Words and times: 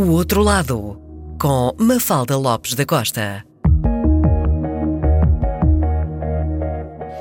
O 0.00 0.12
Outro 0.12 0.42
Lado, 0.42 0.98
com 1.38 1.74
Mafalda 1.78 2.34
Lopes 2.38 2.72
da 2.72 2.86
Costa. 2.86 3.44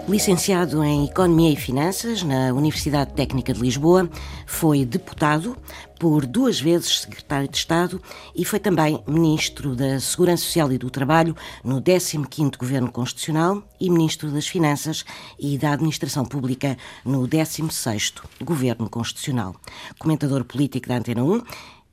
Licenciado 0.08 0.82
em 0.82 1.04
Economia 1.04 1.52
e 1.52 1.58
Finanças 1.58 2.24
na 2.24 2.54
Universidade 2.54 3.14
Técnica 3.14 3.54
de 3.54 3.60
Lisboa, 3.60 4.10
foi 4.48 4.86
deputado, 4.86 5.58
por 6.00 6.26
duas 6.26 6.62
vezes 6.62 7.02
secretário 7.02 7.50
de 7.50 7.58
Estado 7.58 8.02
e 8.34 8.46
foi 8.46 8.60
também 8.60 9.04
ministro 9.06 9.76
da 9.76 10.00
Segurança 10.00 10.46
Social 10.46 10.72
e 10.72 10.78
do 10.78 10.90
Trabalho 10.90 11.36
no 11.62 11.82
15º 11.82 12.58
Governo 12.58 12.90
Constitucional 12.90 13.62
e 13.78 13.90
ministro 13.90 14.32
das 14.32 14.48
Finanças 14.48 15.04
e 15.38 15.58
da 15.58 15.74
Administração 15.74 16.24
Pública 16.24 16.78
no 17.04 17.28
16º 17.28 18.22
Governo 18.42 18.90
Constitucional. 18.90 19.54
Comentador 20.00 20.46
político 20.46 20.88
da 20.88 20.96
Antena 20.96 21.22
1, 21.26 21.44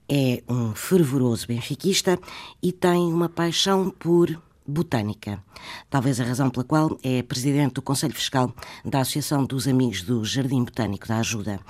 é 0.09 0.43
um 0.49 0.75
fervoroso 0.75 1.47
benfiquista 1.47 2.19
e 2.63 2.73
tem 2.73 3.13
uma 3.13 3.29
paixão 3.29 3.91
por 3.91 4.41
botânica. 4.67 5.43
Talvez 5.89 6.21
a 6.21 6.25
razão 6.25 6.51
pela 6.51 6.65
qual 6.65 6.99
é 7.03 7.23
presidente 7.23 7.75
do 7.75 7.83
Conselho 7.83 8.15
Fiscal 8.15 8.55
da 8.85 9.01
Associação 9.01 9.45
dos 9.45 9.69
Amigos 9.69 10.03
do 10.03 10.25
Jardim 10.25 10.65
Botânico 10.65 11.07
da 11.07 11.19
Ajuda. 11.19 11.61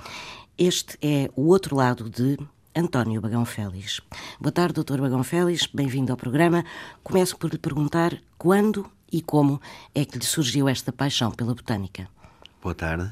Este 0.57 0.97
é 1.01 1.29
o 1.35 1.47
outro 1.47 1.75
lado 1.75 2.09
de 2.09 2.37
António 2.75 3.21
Bagão 3.21 3.45
Félix. 3.45 4.01
Boa 4.39 4.51
tarde, 4.51 4.73
doutor 4.73 5.01
Bagão 5.01 5.23
Félix, 5.23 5.67
bem-vindo 5.67 6.11
ao 6.11 6.17
programa. 6.17 6.63
Começo 7.03 7.37
por 7.37 7.51
lhe 7.51 7.57
perguntar 7.57 8.17
quando 8.37 8.89
e 9.11 9.21
como 9.21 9.61
é 9.95 10.05
que 10.05 10.17
lhe 10.17 10.25
surgiu 10.25 10.67
esta 10.67 10.91
paixão 10.91 11.31
pela 11.31 11.55
botânica. 11.55 12.07
Boa 12.61 12.75
tarde. 12.75 13.11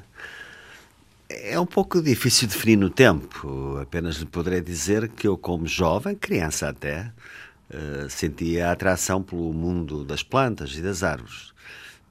É 1.42 1.60
um 1.60 1.66
pouco 1.66 2.02
difícil 2.02 2.48
definir 2.48 2.78
no 2.78 2.90
tempo. 2.90 3.78
Apenas 3.82 4.16
lhe 4.16 4.26
poderei 4.26 4.62
dizer 4.62 5.10
que 5.10 5.28
eu, 5.28 5.38
como 5.38 5.68
jovem, 5.68 6.16
criança 6.16 6.70
até, 6.70 7.12
uh, 7.70 8.10
sentia 8.10 8.70
a 8.70 8.72
atração 8.72 9.22
pelo 9.22 9.52
mundo 9.52 10.06
das 10.06 10.24
plantas 10.24 10.74
e 10.78 10.82
das 10.82 11.04
árvores. 11.04 11.54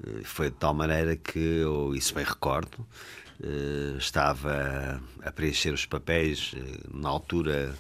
Uh, 0.07 0.23
foi 0.25 0.51
de 0.51 0.57
tal 0.57 0.75
maneira 0.75 1.17
que 1.17 1.39
eu, 1.39 1.95
isso 1.95 2.15
bem 2.15 2.25
recordo, 2.25 2.87
uh, 3.41 3.97
estava 3.97 5.01
a 5.25 5.33
preencher 5.33 5.73
os 5.73 5.87
papéis 5.87 6.55
na 6.93 7.09
altura 7.09 7.75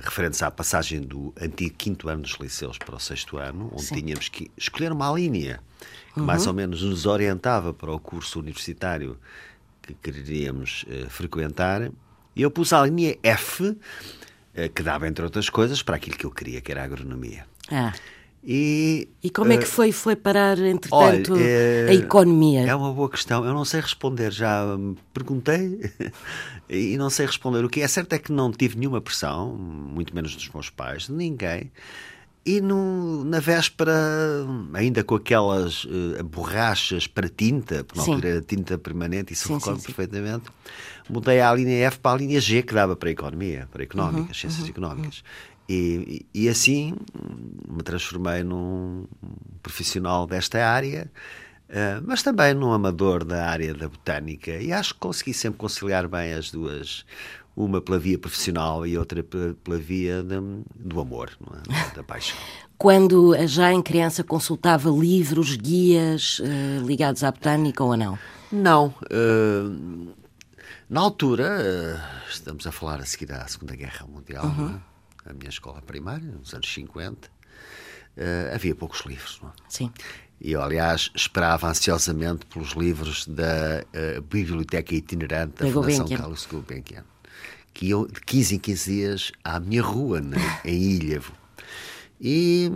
referentes 0.00 0.42
à 0.42 0.50
passagem 0.50 1.02
do 1.02 1.34
antigo 1.38 1.74
quinto 1.76 2.08
ano 2.08 2.22
dos 2.22 2.38
liceus 2.40 2.78
para 2.78 2.96
o 2.96 2.98
sexto 2.98 3.36
ano, 3.36 3.68
onde 3.70 3.82
Sim. 3.82 3.96
tínhamos 3.96 4.30
que 4.30 4.50
escolher 4.56 4.90
uma 4.90 5.12
linha 5.12 5.60
que 6.14 6.20
uhum. 6.20 6.24
mais 6.24 6.46
ou 6.46 6.54
menos 6.54 6.80
nos 6.80 7.04
orientava 7.04 7.74
para 7.74 7.92
o 7.92 8.00
curso 8.00 8.40
universitário 8.40 9.18
que 9.86 9.94
queríamos 9.94 10.84
frequentar. 11.08 11.90
E 12.34 12.42
eu 12.42 12.50
pus 12.50 12.72
a 12.72 12.84
linha 12.84 13.16
F, 13.22 13.76
eh, 14.54 14.68
que 14.68 14.82
dava, 14.82 15.06
entre 15.06 15.24
outras 15.24 15.50
coisas, 15.50 15.82
para 15.82 15.96
aquilo 15.96 16.16
que 16.16 16.24
eu 16.24 16.30
queria, 16.30 16.60
que 16.60 16.72
era 16.72 16.82
a 16.82 16.84
agronomia. 16.84 17.46
Ah. 17.70 17.92
E, 18.42 19.08
e 19.22 19.28
como 19.28 19.52
é 19.52 19.56
que 19.56 19.64
eh, 19.64 19.66
foi, 19.66 19.90
foi 19.90 20.14
parar, 20.14 20.58
entretanto, 20.58 21.34
olha, 21.34 21.42
é, 21.42 21.88
a 21.88 21.94
economia? 21.94 22.60
É 22.60 22.74
uma 22.74 22.92
boa 22.92 23.10
questão. 23.10 23.44
Eu 23.44 23.52
não 23.52 23.64
sei 23.64 23.80
responder. 23.80 24.30
Já 24.30 24.64
perguntei 25.12 25.80
e 26.70 26.96
não 26.96 27.10
sei 27.10 27.26
responder. 27.26 27.64
O 27.64 27.68
que 27.68 27.80
é 27.80 27.88
certo 27.88 28.12
é 28.12 28.18
que 28.18 28.32
não 28.32 28.52
tive 28.52 28.78
nenhuma 28.78 29.00
pressão, 29.00 29.54
muito 29.54 30.14
menos 30.14 30.34
dos 30.34 30.48
meus 30.50 30.70
pais, 30.70 31.06
de 31.06 31.12
ninguém. 31.12 31.72
E 32.46 32.60
no, 32.60 33.24
na 33.24 33.40
véspera, 33.40 33.92
ainda 34.72 35.02
com 35.02 35.16
aquelas 35.16 35.82
uh, 35.82 36.22
borrachas 36.22 37.08
para 37.08 37.28
tinta, 37.28 37.82
porque 37.82 38.08
não 38.08 38.18
era 38.18 38.40
tinta 38.40 38.78
permanente, 38.78 39.32
isso 39.32 39.48
sim, 39.48 39.54
recordo 39.54 39.80
sim, 39.80 39.86
perfeitamente, 39.86 40.44
mudei 41.10 41.40
a 41.40 41.52
linha 41.52 41.88
F 41.88 41.98
para 41.98 42.12
a 42.12 42.18
linha 42.18 42.40
G, 42.40 42.62
que 42.62 42.72
dava 42.72 42.94
para 42.94 43.08
a 43.08 43.12
economia, 43.12 43.68
para 43.72 43.82
a 43.82 43.84
económica, 43.84 44.28
uhum, 44.28 44.34
ciências 44.34 44.62
uhum, 44.62 44.68
económicas. 44.68 45.18
Uhum. 45.18 45.56
E, 45.68 46.26
e, 46.32 46.48
assim 46.48 46.94
me 47.68 47.82
transformei 47.82 48.44
num 48.44 49.06
profissional 49.60 50.24
desta 50.24 50.64
área, 50.64 51.10
uh, 51.68 52.00
mas 52.06 52.22
também 52.22 52.54
num 52.54 52.72
amador 52.72 53.24
da 53.24 53.48
área 53.48 53.74
da 53.74 53.88
botânica. 53.88 54.52
E 54.52 54.72
acho 54.72 54.94
que 54.94 55.00
consegui 55.00 55.34
sempre 55.34 55.58
conciliar 55.58 56.06
bem 56.06 56.32
as 56.32 56.52
duas, 56.52 57.04
uma 57.56 57.80
pela 57.80 57.98
via 57.98 58.18
profissional 58.18 58.86
e 58.86 58.98
outra 58.98 59.24
pela 59.24 59.78
via 59.78 60.22
de, 60.22 60.36
do 60.74 61.00
amor, 61.00 61.30
é? 61.70 61.94
da 61.96 62.02
paixão. 62.02 62.36
Quando 62.76 63.34
já 63.46 63.72
em 63.72 63.82
criança 63.82 64.22
consultava 64.22 64.90
livros, 64.90 65.56
guias 65.56 66.38
uh, 66.40 66.86
ligados 66.86 67.24
à 67.24 67.32
botânica 67.32 67.82
ou 67.82 67.96
não? 67.96 68.18
Não. 68.52 68.94
Uh, 69.10 70.14
na 70.88 71.00
altura, 71.00 71.58
uh, 71.58 72.30
estamos 72.30 72.66
a 72.66 72.72
falar 72.72 73.00
a 73.00 73.06
seguir 73.06 73.32
à 73.32 73.48
Segunda 73.48 73.74
Guerra 73.74 74.06
Mundial, 74.06 74.44
uhum. 74.44 74.78
é? 75.24 75.30
a 75.30 75.32
minha 75.32 75.48
escola 75.48 75.80
primária, 75.80 76.30
nos 76.30 76.52
anos 76.52 76.72
50, 76.72 77.30
havia 78.54 78.74
poucos 78.74 79.04
livros. 79.06 79.40
Não 79.42 79.48
é? 79.48 79.52
Sim. 79.68 79.90
E 80.38 80.52
eu, 80.52 80.62
aliás, 80.62 81.10
esperava 81.16 81.68
ansiosamente 81.68 82.44
pelos 82.46 82.72
livros 82.72 83.26
da 83.26 83.82
Biblioteca 84.30 84.94
Itinerante 84.94 85.64
da 85.64 85.70
Fundação 85.70 86.06
Carlos 86.06 86.46
Gulbenkian 86.46 87.04
que 87.72 87.90
eu 87.90 88.06
de 88.06 88.20
15 88.20 88.54
em 88.54 88.58
15 88.58 88.90
dias 88.90 89.32
à 89.44 89.60
minha 89.60 89.82
rua, 89.82 90.20
né, 90.20 90.38
em 90.64 90.80
Ilhavo. 90.80 91.32
E, 92.18 92.72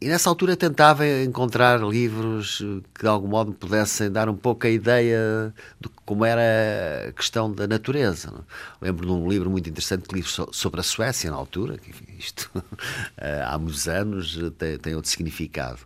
e, 0.00 0.08
nessa 0.08 0.28
altura 0.28 0.56
tentava 0.56 1.06
encontrar 1.06 1.80
livros 1.80 2.58
que 2.92 3.02
de 3.02 3.06
algum 3.06 3.28
modo 3.28 3.52
me 3.52 3.56
pudessem 3.56 4.10
dar 4.10 4.28
um 4.28 4.36
pouco 4.36 4.66
a 4.66 4.70
ideia 4.70 5.54
de 5.80 5.88
como 6.04 6.24
era 6.24 7.08
a 7.08 7.12
questão 7.12 7.52
da 7.52 7.68
natureza. 7.68 8.32
É? 8.80 8.86
Lembro 8.86 9.06
de 9.06 9.12
um 9.12 9.28
livro 9.30 9.48
muito 9.48 9.70
interessante 9.70 10.08
que 10.08 10.16
li 10.16 10.24
sobre 10.24 10.80
a 10.80 10.82
Suécia 10.82 11.30
na 11.30 11.36
altura, 11.36 11.78
que 11.78 11.92
isto 12.18 12.50
há 13.46 13.56
muitos 13.56 13.86
anos 13.86 14.36
tem, 14.58 14.76
tem 14.78 14.94
outro 14.96 15.08
significado. 15.08 15.78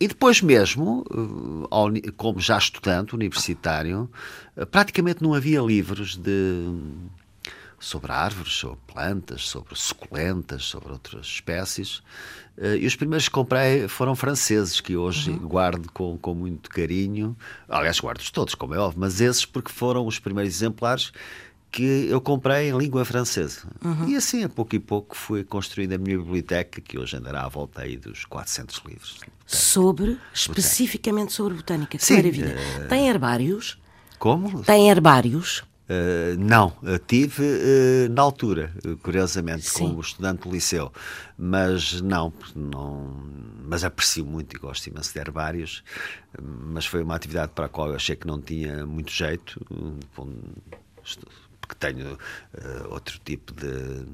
E 0.00 0.06
depois 0.06 0.40
mesmo, 0.40 1.04
eh, 1.10 2.10
como 2.16 2.40
já 2.40 2.56
estudante 2.56 3.14
universitário, 3.14 4.08
eh, 4.56 4.64
praticamente 4.64 5.22
não 5.22 5.34
havia 5.34 5.60
livros 5.60 6.16
de 6.16 6.66
sobre 7.80 8.10
árvores, 8.10 8.54
sobre 8.54 8.78
plantas, 8.86 9.42
sobre 9.42 9.76
suculentas, 9.76 10.64
sobre 10.64 10.92
outras 10.92 11.26
espécies. 11.26 12.02
Eh, 12.56 12.78
e 12.78 12.86
os 12.86 12.96
primeiros 12.96 13.28
que 13.28 13.34
comprei 13.34 13.88
foram 13.88 14.14
franceses, 14.16 14.80
que 14.80 14.96
hoje 14.96 15.30
uhum. 15.30 15.48
guardo 15.48 15.90
com, 15.92 16.18
com 16.18 16.34
muito 16.34 16.70
carinho. 16.70 17.36
Aliás, 17.68 18.00
guardo-os 18.00 18.30
todos, 18.30 18.54
como 18.54 18.74
é 18.74 18.78
óbvio, 18.78 19.00
mas 19.00 19.20
esses 19.20 19.44
porque 19.44 19.72
foram 19.72 20.06
os 20.06 20.18
primeiros 20.18 20.54
exemplares 20.54 21.12
que 21.70 22.06
eu 22.08 22.20
comprei 22.20 22.70
em 22.70 22.78
língua 22.78 23.04
francesa. 23.04 23.68
Uhum. 23.84 24.08
E 24.08 24.16
assim, 24.16 24.42
a 24.42 24.48
pouco 24.48 24.74
e 24.74 24.78
pouco, 24.78 25.16
fui 25.16 25.44
construindo 25.44 25.92
a 25.92 25.98
minha 25.98 26.18
biblioteca, 26.18 26.80
que 26.80 26.98
hoje 26.98 27.16
andará 27.16 27.44
à 27.44 27.48
volta 27.48 27.82
aí 27.82 27.96
dos 27.96 28.24
400 28.24 28.80
livros. 28.86 29.20
Sobre, 29.56 30.18
especificamente 30.32 31.32
sobre 31.32 31.54
botânica. 31.54 31.96
Que 31.96 32.04
Sim, 32.04 32.16
maravilha. 32.16 32.56
Uh... 32.84 32.88
Tem 32.88 33.08
herbários? 33.08 33.78
Como? 34.18 34.62
Tem 34.62 34.90
herbários? 34.90 35.64
Uh, 35.88 36.36
não, 36.38 36.74
tive 37.06 37.42
uh, 37.42 38.12
na 38.12 38.20
altura, 38.20 38.70
curiosamente, 39.02 39.62
Sim. 39.62 39.88
como 39.88 40.02
estudante 40.02 40.42
do 40.46 40.50
liceu, 40.50 40.92
mas 41.38 42.02
não, 42.02 42.30
não, 42.54 43.10
mas 43.64 43.84
aprecio 43.84 44.26
muito 44.26 44.54
e 44.54 44.58
gosto 44.58 44.86
imenso 44.88 45.14
de 45.14 45.18
herbários, 45.18 45.82
mas 46.38 46.84
foi 46.84 47.02
uma 47.02 47.14
atividade 47.14 47.52
para 47.54 47.64
a 47.64 47.68
qual 47.70 47.88
eu 47.88 47.94
achei 47.94 48.14
que 48.16 48.26
não 48.26 48.38
tinha 48.38 48.84
muito 48.84 49.10
jeito, 49.10 49.64
porque 51.58 51.74
tenho 51.78 52.12
uh, 52.14 52.92
outro 52.92 53.18
tipo 53.24 53.54
de. 53.54 54.04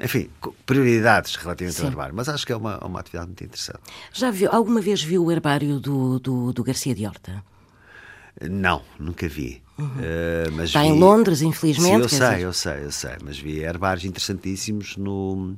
Enfim, 0.00 0.30
prioridades 0.64 1.34
relativamente 1.36 1.78
Sim. 1.78 1.84
ao 1.84 1.90
herbário, 1.90 2.14
mas 2.14 2.28
acho 2.28 2.46
que 2.46 2.52
é 2.52 2.56
uma, 2.56 2.78
uma 2.84 3.00
atividade 3.00 3.26
muito 3.26 3.44
interessante. 3.44 3.80
Já 4.12 4.30
viu, 4.30 4.48
alguma 4.52 4.80
vez 4.80 5.02
viu 5.02 5.24
o 5.24 5.32
herbário 5.32 5.80
do, 5.80 6.18
do, 6.20 6.52
do 6.52 6.62
Garcia 6.62 6.94
de 6.94 7.06
Horta? 7.06 7.42
Não, 8.40 8.82
nunca 8.98 9.26
vi. 9.26 9.60
Uhum. 9.76 9.88
Uh, 9.88 10.62
Está 10.62 10.82
vi... 10.82 10.88
em 10.88 10.98
Londres, 10.98 11.42
infelizmente. 11.42 11.90
Sim, 11.90 12.02
eu 12.02 12.08
sei, 12.08 12.28
dizer... 12.30 12.42
eu 12.44 12.52
sei, 12.52 12.84
eu 12.84 12.92
sei, 12.92 13.16
mas 13.24 13.38
vi 13.38 13.58
herbários 13.58 14.04
interessantíssimos 14.04 14.96
no 14.96 15.56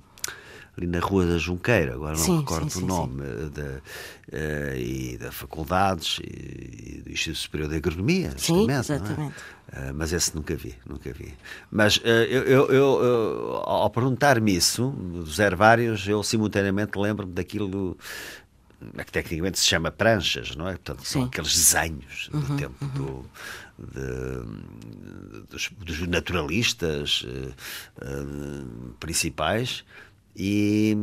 ali 0.76 0.86
na 0.86 1.00
Rua 1.00 1.26
da 1.26 1.38
Junqueira, 1.38 1.94
agora 1.94 2.16
não 2.16 2.24
sim, 2.24 2.38
recordo 2.38 2.70
sim, 2.70 2.82
o 2.82 2.86
nome, 2.86 3.22
da, 3.50 3.62
uh, 3.62 4.76
e 4.76 5.18
da 5.18 5.30
Faculdades 5.30 6.20
e, 6.22 6.98
e 6.98 7.02
do 7.02 7.10
Instituto 7.10 7.42
Superior 7.42 7.68
de 7.68 7.76
Agronomia. 7.76 8.32
Sim, 8.36 8.70
é? 8.70 8.78
exatamente. 8.78 9.34
Uh, 9.70 9.94
mas 9.94 10.12
esse 10.12 10.34
nunca 10.34 10.56
vi, 10.56 10.74
nunca 10.84 11.12
vi. 11.12 11.32
Mas 11.70 11.98
uh, 11.98 12.08
eu, 12.08 12.42
eu, 12.42 12.72
eu, 12.72 13.62
ao 13.64 13.88
perguntar-me 13.88 14.56
isso, 14.56 14.90
dos 14.90 15.38
hervários, 15.38 16.08
eu 16.08 16.24
simultaneamente 16.24 16.98
lembro-me 16.98 17.32
daquilo 17.32 17.96
que 19.04 19.12
tecnicamente 19.12 19.58
se 19.58 19.66
chama 19.66 19.90
pranchas, 19.90 20.56
não 20.56 20.66
é? 20.66 20.72
Portanto, 20.72 21.04
são 21.04 21.24
aqueles 21.24 21.52
desenhos 21.52 22.30
uhum, 22.32 22.40
do 22.40 22.56
tempo 22.56 22.74
uhum. 22.80 22.88
do, 22.88 23.30
de, 23.78 25.46
dos, 25.50 25.70
dos, 25.78 26.08
naturalistas 26.08 27.22
uh, 27.22 28.94
principais 28.98 29.84
E, 30.34 30.96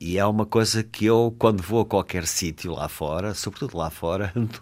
e, 0.00 0.18
é 0.18 0.26
uma 0.26 0.44
coisa 0.44 0.82
que 0.82 1.06
eu, 1.06 1.34
quando 1.38 1.62
vou 1.62 1.80
a 1.80 1.86
qualquer 1.86 2.26
sítio 2.26 2.72
lá 2.72 2.88
fora, 2.88 3.32
sobretudo 3.32 3.76
lá 3.76 3.90
fora, 3.90 4.32
ando 4.36 4.60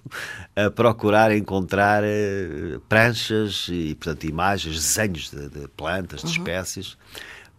a 0.55 0.71
procurar 0.71 1.35
encontrar 1.35 2.03
uh, 2.05 2.81
pranchas 2.89 3.67
e, 3.71 3.95
portanto, 3.95 4.25
imagens, 4.25 4.75
desenhos 4.77 5.31
de, 5.31 5.49
de 5.49 5.69
plantas, 5.69 6.21
de 6.21 6.27
uhum. 6.27 6.33
espécies, 6.33 6.99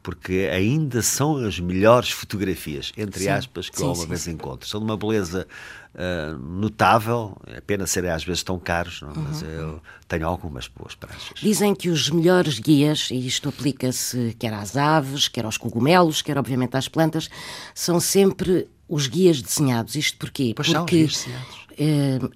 porque 0.03 0.49
ainda 0.53 1.01
são 1.01 1.37
as 1.37 1.59
melhores 1.59 2.11
fotografias, 2.11 2.93
entre 2.95 3.23
sim. 3.23 3.29
aspas, 3.29 3.69
que 3.69 3.77
sim, 3.77 3.83
eu 3.83 3.89
alguma 3.89 4.07
vez 4.07 4.27
encontro. 4.27 4.69
São 4.69 4.79
de 4.79 4.85
uma 4.85 4.95
beleza 4.95 5.47
uh, 5.95 6.37
notável, 6.37 7.37
é 7.47 7.61
pena 7.61 7.87
serem 7.87 8.11
às 8.11 8.23
vezes 8.23 8.43
tão 8.43 8.59
caros, 8.59 9.01
não? 9.01 9.11
É? 9.11 9.17
mas 9.17 9.41
uhum. 9.41 9.47
eu 9.47 9.81
tenho 10.07 10.27
algumas 10.27 10.67
boas 10.67 10.95
pranchas. 10.95 11.39
Dizem 11.41 11.73
que 11.73 11.89
os 11.89 12.09
melhores 12.09 12.59
guias, 12.59 13.09
e 13.11 13.25
isto 13.25 13.49
aplica-se 13.49 14.35
quer 14.37 14.53
às 14.53 14.75
aves, 14.75 15.27
quer 15.27 15.45
aos 15.45 15.57
cogumelos, 15.57 16.21
quer 16.21 16.37
obviamente 16.37 16.75
às 16.77 16.87
plantas, 16.87 17.29
são 17.73 17.99
sempre 17.99 18.67
os 18.87 19.07
guias 19.07 19.41
desenhados. 19.41 19.95
Isto 19.95 20.17
porquê? 20.17 20.53
Pois 20.55 20.71
Porque 20.71 21.05
uh, 21.05 21.64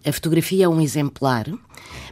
a 0.06 0.12
fotografia 0.12 0.66
é 0.66 0.68
um 0.68 0.82
exemplar, 0.82 1.46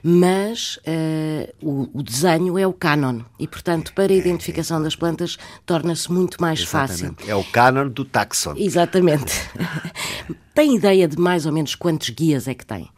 mas 0.01 0.77
uh, 0.77 1.53
o, 1.61 1.99
o, 1.99 2.03
desenho 2.03 2.57
é 2.57 2.65
o 2.65 2.73
canon 2.73 3.21
e, 3.37 3.47
portanto, 3.47 3.93
para 3.93 4.13
a 4.13 4.15
identificação 4.15 4.81
das 4.81 4.95
plantas 4.95 5.37
torna-se 5.65 6.11
muito 6.11 6.41
mais 6.41 6.61
Exatamente. 6.61 7.15
fácil. 7.15 7.31
É 7.31 7.35
o 7.35 7.43
canon 7.43 7.89
do 7.89 8.05
taxon. 8.05 8.53
Exatamente. 8.57 9.33
tem 10.55 10.75
ideia 10.75 11.07
de 11.07 11.17
mais 11.17 11.45
ou 11.45 11.51
menos 11.51 11.75
quantos 11.75 12.09
guias 12.09 12.47
é 12.47 12.53
que 12.53 12.65
tem? 12.65 12.89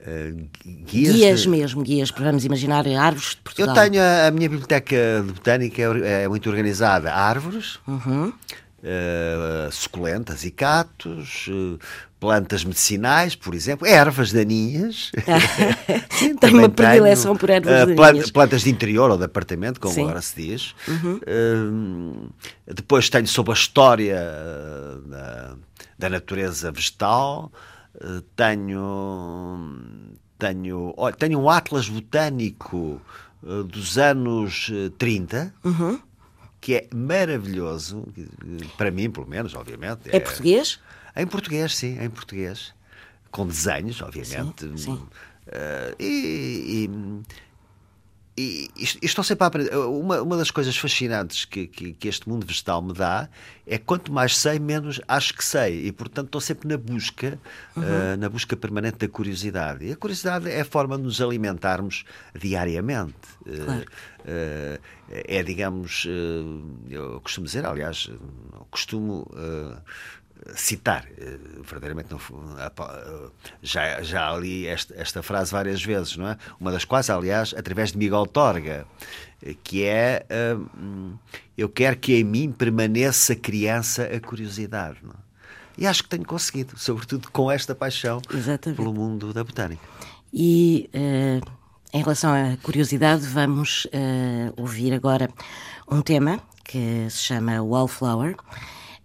Uh, 0.00 0.48
guias, 0.84 1.14
guias 1.14 1.40
de... 1.42 1.48
mesmo, 1.48 1.82
guias, 1.82 2.10
vamos 2.10 2.44
imaginar 2.44 2.86
árvores 2.86 3.30
de 3.30 3.36
Portugal. 3.36 3.74
Eu 3.74 3.82
tenho 3.82 4.02
a, 4.02 4.26
a 4.26 4.30
minha 4.30 4.48
biblioteca 4.48 5.22
de 5.24 5.32
botânica 5.32 5.80
é, 5.80 6.24
é 6.24 6.28
muito 6.28 6.50
organizada. 6.50 7.14
Árvores, 7.14 7.78
uhum 7.86 8.32
uh, 8.82 9.70
suculentas 9.70 10.44
e 10.44 10.50
catos, 10.50 11.46
uh, 11.48 11.78
plantas 12.18 12.64
medicinais, 12.64 13.34
por 13.34 13.54
exemplo, 13.54 13.86
ervas 13.86 14.32
daninhas. 14.32 15.10
Sim, 16.10 16.36
Tem 16.36 16.54
uma 16.54 16.68
predileção 16.68 17.36
por 17.36 17.50
ervas 17.50 17.82
uh, 17.82 17.94
daninhas. 17.94 18.30
Plantas 18.30 18.62
de 18.62 18.70
interior 18.70 19.10
ou 19.10 19.18
de 19.18 19.24
apartamento, 19.24 19.80
como 19.80 19.94
Sim. 19.94 20.02
agora 20.02 20.20
se 20.20 20.36
diz. 20.36 20.74
Uhum. 20.86 21.20
Uh, 21.22 22.32
depois 22.66 23.08
tenho 23.08 23.26
sobre 23.26 23.52
a 23.52 23.54
história 23.54 24.20
da, 25.06 25.54
da 25.98 26.10
natureza 26.10 26.70
vegetal. 26.70 27.52
Uh, 27.94 28.20
tenho, 28.36 29.70
tenho, 30.38 30.94
olha, 30.96 31.14
tenho 31.14 31.38
um 31.40 31.48
atlas 31.48 31.88
botânico 31.88 33.00
dos 33.42 33.98
anos 33.98 34.70
30. 34.96 35.52
Uhum 35.64 35.98
que 36.62 36.76
é 36.76 36.88
maravilhoso, 36.94 38.06
para 38.78 38.92
mim, 38.92 39.10
pelo 39.10 39.26
menos, 39.26 39.52
obviamente. 39.52 40.08
É, 40.08 40.16
é 40.16 40.20
português? 40.20 40.78
Em 41.16 41.26
português, 41.26 41.76
sim, 41.76 41.98
em 42.00 42.08
português. 42.08 42.72
Com 43.32 43.48
desenhos, 43.48 44.00
obviamente. 44.00 44.68
Sim, 44.68 44.76
sim. 44.76 44.92
Uh, 44.92 45.08
e, 45.98 46.88
e, 48.36 48.70
e, 48.76 49.04
estou 49.04 49.22
sempre 49.22 49.44
a 49.44 49.46
aprender. 49.48 49.76
Uma, 49.76 50.22
uma 50.22 50.36
das 50.38 50.50
coisas 50.50 50.74
fascinantes 50.76 51.44
que, 51.44 51.66
que, 51.66 51.92
que, 51.92 52.08
este 52.08 52.26
mundo 52.26 52.46
vegetal 52.46 52.80
me 52.80 52.94
dá 52.94 53.28
é 53.66 53.76
quanto 53.76 54.10
mais 54.10 54.36
sei, 54.38 54.58
menos 54.58 55.00
acho 55.06 55.34
que 55.34 55.44
sei. 55.44 55.86
E, 55.86 55.92
portanto, 55.92 56.26
estou 56.26 56.40
sempre 56.40 56.66
na 56.66 56.78
busca, 56.78 57.38
uhum. 57.76 57.82
uh, 57.82 58.16
na 58.18 58.28
busca 58.30 58.56
permanente 58.56 58.98
da 58.98 59.08
curiosidade. 59.08 59.84
E 59.84 59.92
a 59.92 59.96
curiosidade 59.96 60.50
é 60.50 60.62
a 60.62 60.64
forma 60.64 60.96
de 60.96 61.02
nos 61.02 61.20
alimentarmos 61.20 62.04
diariamente. 62.34 63.14
Claro. 63.44 63.84
Uh, 64.20 64.80
é, 65.10 65.42
digamos, 65.42 66.06
eu 66.88 67.20
costumo 67.20 67.44
dizer, 67.44 67.66
aliás, 67.66 68.08
costumo 68.70 69.28
citar, 70.54 71.06
eh, 71.16 71.38
verdadeiramente 71.62 72.10
não, 72.10 72.18
eh, 72.58 73.30
já, 73.62 74.02
já 74.02 74.36
li 74.36 74.66
esta, 74.66 74.94
esta 74.94 75.22
frase 75.22 75.52
várias 75.52 75.82
vezes, 75.82 76.16
não 76.16 76.28
é? 76.28 76.36
Uma 76.58 76.72
das 76.72 76.84
quais, 76.84 77.08
aliás, 77.08 77.54
através 77.56 77.92
de 77.92 77.98
Miguel 77.98 78.26
Torga, 78.26 78.86
eh, 79.42 79.54
que 79.62 79.84
é 79.84 80.26
eu 81.56 81.68
quero 81.68 81.96
que 81.96 82.14
em 82.14 82.24
mim 82.24 82.50
permaneça 82.50 83.36
criança 83.36 84.04
a 84.04 84.20
curiosidade. 84.20 84.98
Não 85.02 85.12
é? 85.12 85.32
E 85.78 85.86
acho 85.86 86.02
que 86.02 86.08
tenho 86.08 86.24
conseguido, 86.24 86.78
sobretudo 86.78 87.30
com 87.30 87.50
esta 87.50 87.74
paixão 87.74 88.20
Exatamente. 88.32 88.76
pelo 88.76 88.92
mundo 88.92 89.32
da 89.32 89.42
botânica. 89.42 89.82
E 90.32 90.90
uh, 90.94 91.52
em 91.92 92.02
relação 92.02 92.32
à 92.32 92.56
curiosidade, 92.62 93.26
vamos 93.26 93.86
uh, 93.86 94.52
ouvir 94.56 94.92
agora 94.92 95.28
um 95.90 96.02
tema 96.02 96.40
que 96.64 97.06
se 97.10 97.18
chama 97.18 97.62
Wallflower, 97.62 98.36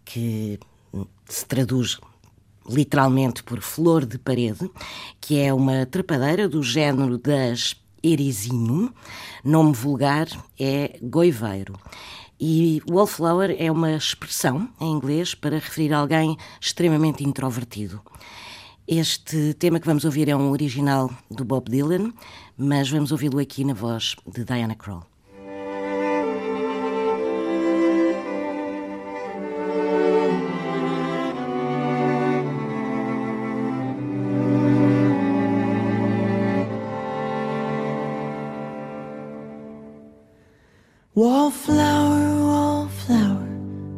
que 0.05 0.59
se 1.27 1.45
traduz 1.45 1.99
literalmente 2.67 3.43
por 3.43 3.61
flor 3.61 4.05
de 4.05 4.17
parede, 4.17 4.69
que 5.21 5.39
é 5.39 5.53
uma 5.53 5.85
trepadeira 5.85 6.47
do 6.49 6.61
género 6.61 7.17
das 7.17 7.75
Erisinum. 8.03 8.91
Nome 9.43 9.73
vulgar 9.73 10.27
é 10.59 10.99
goiveiro. 11.01 11.73
E 12.39 12.81
wallflower 12.89 13.55
é 13.57 13.71
uma 13.71 13.95
expressão 13.95 14.69
em 14.79 14.91
inglês 14.91 15.33
para 15.33 15.55
referir 15.55 15.91
alguém 15.93 16.37
extremamente 16.61 17.23
introvertido. 17.23 18.01
Este 18.87 19.53
tema 19.55 19.79
que 19.79 19.87
vamos 19.87 20.05
ouvir 20.05 20.29
é 20.29 20.35
um 20.35 20.51
original 20.51 21.11
do 21.31 21.43
Bob 21.43 21.69
Dylan, 21.69 22.13
mas 22.55 22.89
vamos 22.89 23.11
ouvi-lo 23.11 23.39
aqui 23.39 23.63
na 23.63 23.73
voz 23.73 24.15
de 24.25 24.45
Diana 24.45 24.75
Krall. 24.75 25.16
Wallflower, 41.17 42.45
wallflower, 42.45 43.49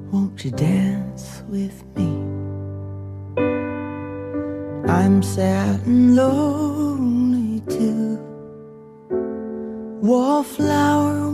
won't 0.09 0.45
you 0.45 0.51
dance 0.51 1.43
with 1.49 1.83
me? 1.97 2.07
I'm 4.89 5.21
sad 5.21 5.85
and 5.85 6.15
lonely 6.15 7.59
too. 7.67 8.17
Wallflower, 10.01 11.28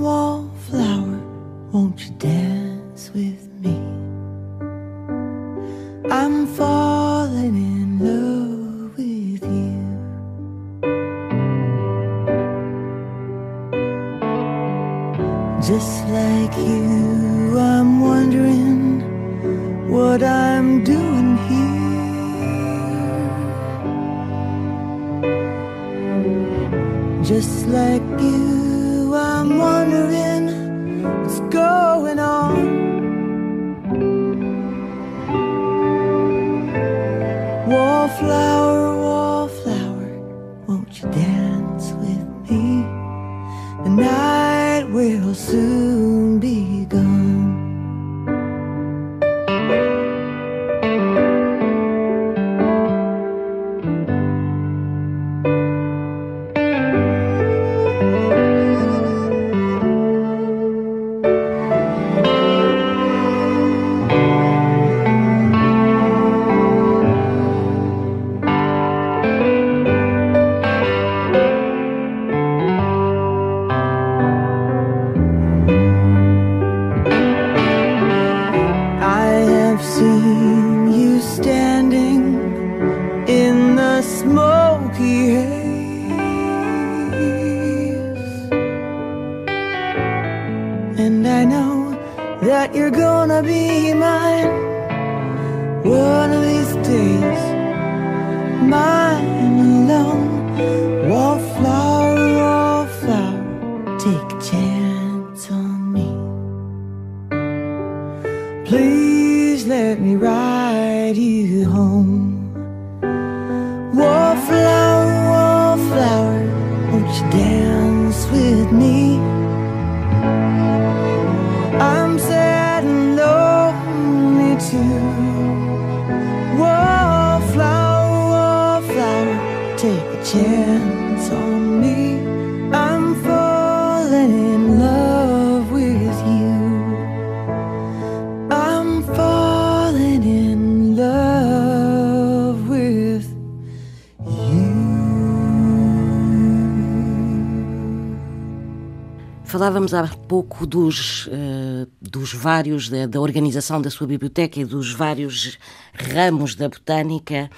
Falávamos 149.65 149.95
há 149.95 150.07
pouco 150.07 150.67
dos, 150.67 151.27
eh, 151.27 151.87
dos 151.99 152.31
vários, 152.31 152.87
da, 152.87 153.07
da 153.07 153.19
organização 153.19 153.81
da 153.81 153.89
sua 153.89 154.05
biblioteca 154.05 154.59
e 154.59 154.63
dos 154.63 154.93
vários 154.93 155.57
ramos 155.91 156.53
da 156.53 156.69
botânica. 156.69 157.49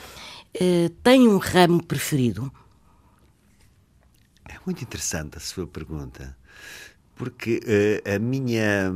Eh, 0.54 0.90
tem 1.04 1.28
um 1.28 1.38
ramo 1.38 1.84
preferido? 1.84 2.50
É 4.48 4.56
muito 4.66 4.82
interessante 4.82 5.36
a 5.36 5.42
sua 5.42 5.68
pergunta, 5.68 6.34
porque 7.14 7.60
eh, 7.68 8.16
a 8.16 8.18
minha 8.18 8.90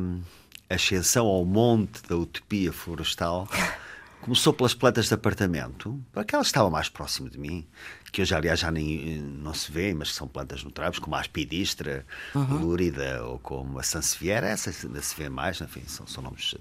ascensão 0.70 1.28
ao 1.28 1.44
monte 1.44 2.02
da 2.08 2.16
utopia 2.16 2.72
florestal 2.72 3.46
começou 4.24 4.54
pelas 4.54 4.74
plantas 4.74 5.10
de 5.10 5.14
apartamento, 5.14 6.02
porque 6.14 6.34
elas 6.34 6.48
estavam 6.48 6.72
mais 6.72 6.88
próximo 6.88 7.30
de 7.30 7.38
mim, 7.38 7.68
que 8.12 8.22
hoje, 8.22 8.36
aliás, 8.36 8.60
já 8.60 8.70
nem, 8.70 9.20
não 9.22 9.54
se 9.54 9.72
vê, 9.72 9.94
mas 9.94 10.10
que 10.10 10.16
são 10.16 10.28
plantas 10.28 10.64
notáveis, 10.64 11.00
como 11.00 11.16
a 11.16 11.20
aspidistra, 11.20 12.06
uhum. 12.36 12.58
lúrida, 12.58 13.24
ou 13.24 13.40
como 13.40 13.80
a 13.80 13.84
sansevieria, 13.84 14.50
essas 14.50 14.84
ainda 14.84 15.02
se 15.02 15.16
vê 15.16 15.30
mais, 15.30 15.62
enfim, 15.62 15.84
são, 15.88 16.06
são 16.06 16.22
nomes 16.22 16.56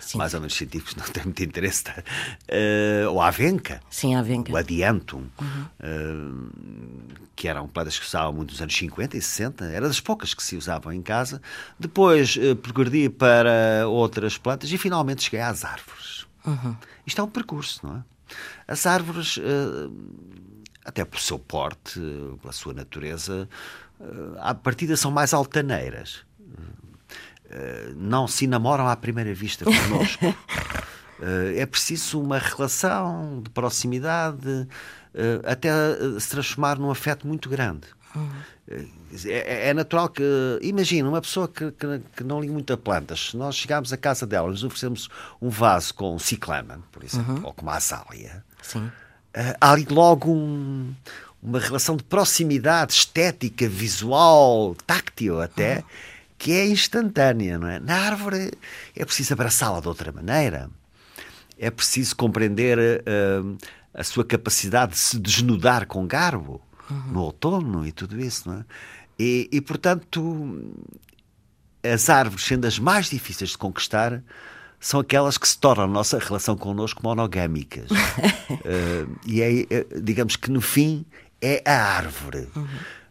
Sim. 0.00 0.16
mais 0.16 0.32
ou 0.32 0.40
menos 0.40 0.54
científicos, 0.54 0.94
não 0.96 1.04
têm 1.04 1.24
muito 1.24 1.42
interesse. 1.42 1.84
Uh, 1.90 3.10
ou 3.10 3.20
a 3.20 3.28
avenca. 3.28 3.82
Sim, 3.90 4.14
a 4.14 4.20
avenca. 4.20 4.50
O 4.50 4.56
adiantum, 4.56 5.26
uhum. 5.38 5.66
uh, 5.80 7.26
que 7.34 7.46
eram 7.46 7.68
plantas 7.68 7.98
que 7.98 8.04
se 8.04 8.10
usavam 8.10 8.32
muito 8.32 8.52
nos 8.52 8.62
anos 8.62 8.74
50 8.74 9.18
e 9.18 9.20
60, 9.20 9.64
era 9.66 9.86
das 9.86 10.00
poucas 10.00 10.32
que 10.32 10.42
se 10.42 10.56
usavam 10.56 10.92
em 10.92 11.02
casa. 11.02 11.42
Depois 11.78 12.36
uh, 12.36 12.56
progredi 12.56 13.10
para 13.10 13.86
outras 13.86 14.38
plantas 14.38 14.72
e 14.72 14.78
finalmente 14.78 15.24
cheguei 15.24 15.40
às 15.40 15.62
árvores. 15.62 16.26
Uhum. 16.46 16.74
Isto 17.06 17.20
é 17.20 17.24
um 17.24 17.28
percurso, 17.28 17.86
não 17.86 17.96
é? 17.96 18.04
As 18.66 18.86
árvores, 18.86 19.38
até 20.86 21.04
pelo 21.04 21.20
seu 21.20 21.38
porte, 21.38 22.00
pela 22.40 22.52
sua 22.52 22.72
natureza, 22.72 23.48
uh, 24.00 24.36
à 24.38 24.54
partida 24.54 24.96
são 24.96 25.10
mais 25.10 25.34
altaneiras. 25.34 26.24
não 27.96 28.26
se 28.26 28.46
namoram 28.46 28.88
à 28.88 28.96
primeira 28.96 29.32
vista 29.34 29.64
connosco. 29.64 30.34
é 31.56 31.64
preciso 31.66 32.20
uma 32.20 32.38
relação 32.38 33.40
de 33.42 33.50
proximidade 33.50 34.68
até 35.44 35.70
se 36.20 36.28
transformar 36.28 36.78
num 36.78 36.90
afeto 36.90 37.26
muito 37.26 37.48
grande. 37.48 37.86
Uhum. 38.16 38.86
É, 39.26 39.68
é, 39.68 39.74
natural 39.74 40.08
que. 40.08 40.22
Imagina, 40.62 41.08
uma 41.08 41.20
pessoa 41.20 41.46
que, 41.46 41.70
que, 41.70 42.00
que, 42.16 42.24
não 42.24 42.40
liga 42.40 42.52
muito 42.52 42.72
a 42.72 42.76
plantas, 42.76 43.30
se 43.30 43.36
nós 43.36 43.54
chegarmos 43.54 43.92
à 43.92 43.96
casa 43.96 44.26
dela, 44.26 44.48
nos 44.48 44.64
oferecemos 44.64 45.08
um 45.40 45.48
vaso 45.48 45.94
com 45.94 46.18
ciclama, 46.18 46.80
por 46.90 47.04
exemplo, 47.04 47.36
uhum. 47.36 47.44
ou 47.44 47.52
com 47.52 47.62
uma 47.62 47.76
azália, 47.76 48.44
Sim. 48.60 48.90
Uh, 49.36 49.54
há 49.60 49.72
ali 49.72 49.86
logo 49.90 50.30
um, 50.30 50.94
uma 51.42 51.60
relação 51.60 51.96
de 51.96 52.02
proximidade 52.02 52.94
estética, 52.94 53.68
visual, 53.68 54.74
táctil 54.86 55.40
até, 55.40 55.76
uhum. 55.76 55.84
que 56.38 56.52
é 56.52 56.66
instantânea, 56.66 57.58
não 57.58 57.68
é? 57.68 57.78
Na 57.78 57.94
árvore 57.94 58.50
é 58.94 59.04
preciso 59.04 59.34
abraçá-la 59.34 59.80
de 59.80 59.88
outra 59.88 60.10
maneira, 60.10 60.70
é 61.58 61.70
preciso 61.70 62.16
compreender 62.16 62.78
uh, 62.78 63.58
a 63.92 64.02
sua 64.02 64.24
capacidade 64.24 64.92
de 64.92 64.98
se 64.98 65.18
desnudar 65.18 65.86
com 65.86 66.06
garbo 66.06 66.60
uhum. 66.90 67.12
no 67.12 67.22
outono 67.22 67.86
e 67.86 67.92
tudo 67.92 68.18
isso, 68.18 68.48
não 68.48 68.60
é? 68.60 68.64
E, 69.18 69.48
e, 69.50 69.60
portanto, 69.60 70.74
as 71.82 72.10
árvores, 72.10 72.44
sendo 72.44 72.66
as 72.66 72.78
mais 72.78 73.08
difíceis 73.08 73.50
de 73.50 73.58
conquistar, 73.58 74.22
são 74.80 75.00
aquelas 75.00 75.38
que 75.38 75.48
se 75.48 75.58
tornam 75.58 75.84
a 75.84 75.88
nossa 75.88 76.18
relação 76.18 76.56
connosco 76.56 77.02
monogâmicas. 77.02 77.90
uh, 77.90 79.16
e 79.26 79.42
é, 79.42 79.60
é, 79.62 79.86
digamos 80.00 80.36
que 80.36 80.50
no 80.50 80.60
fim, 80.60 81.04
é 81.40 81.62
a 81.64 81.96
árvore. 81.96 82.48
Uhum. 82.54 82.66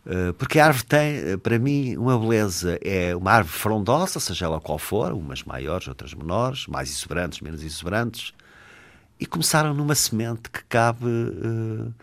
Uh, 0.05 0.33
porque 0.33 0.59
a 0.59 0.67
árvore 0.67 0.85
tem, 0.85 1.37
para 1.39 1.57
mim, 1.57 1.97
uma 1.97 2.17
beleza. 2.17 2.79
É 2.83 3.15
uma 3.15 3.31
árvore 3.31 3.57
frondosa, 3.57 4.19
seja 4.19 4.45
ela 4.45 4.61
qual 4.61 4.77
for, 4.77 5.11
umas 5.13 5.43
maiores, 5.43 5.87
outras 5.87 6.13
menores, 6.13 6.67
mais 6.67 6.89
exuberantes, 6.89 7.41
menos 7.41 7.63
exuberantes. 7.63 8.33
E 9.19 9.25
começaram 9.25 9.73
numa 9.73 9.95
semente 9.95 10.49
que 10.49 10.63
cabe 10.65 11.05
uh, 11.05 11.93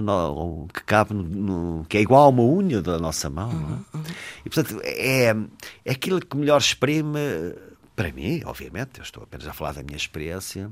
no, 0.00 0.68
que 0.72 0.82
cabe 0.84 1.12
no, 1.12 1.22
no, 1.22 1.84
que 1.86 1.98
é 1.98 2.00
igual 2.00 2.24
a 2.24 2.28
uma 2.28 2.42
unha 2.42 2.80
da 2.80 2.98
nossa 2.98 3.28
mão. 3.28 3.50
É? 3.50 3.54
Uhum, 3.54 3.84
uhum. 3.94 4.02
E 4.44 4.50
portanto 4.50 4.80
é, 4.82 5.36
é 5.84 5.92
aquilo 5.92 6.20
que 6.20 6.36
melhor 6.36 6.58
exprime, 6.58 7.18
para 8.02 8.12
mim, 8.12 8.42
obviamente, 8.44 8.98
eu 8.98 9.04
estou 9.04 9.22
apenas 9.22 9.46
a 9.46 9.52
falar 9.52 9.74
da 9.74 9.82
minha 9.84 9.96
experiência, 9.96 10.68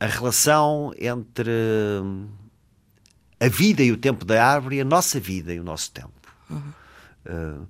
a 0.00 0.06
relação 0.06 0.94
entre 0.98 1.50
a 3.38 3.48
vida 3.48 3.82
e 3.82 3.92
o 3.92 3.98
tempo 3.98 4.24
da 4.24 4.42
árvore 4.42 4.76
e 4.76 4.80
a 4.80 4.84
nossa 4.84 5.20
vida 5.20 5.52
e 5.52 5.60
o 5.60 5.64
nosso 5.64 5.90
tempo. 5.92 6.10
Uhum. 6.48 6.72
Uh, 7.26 7.66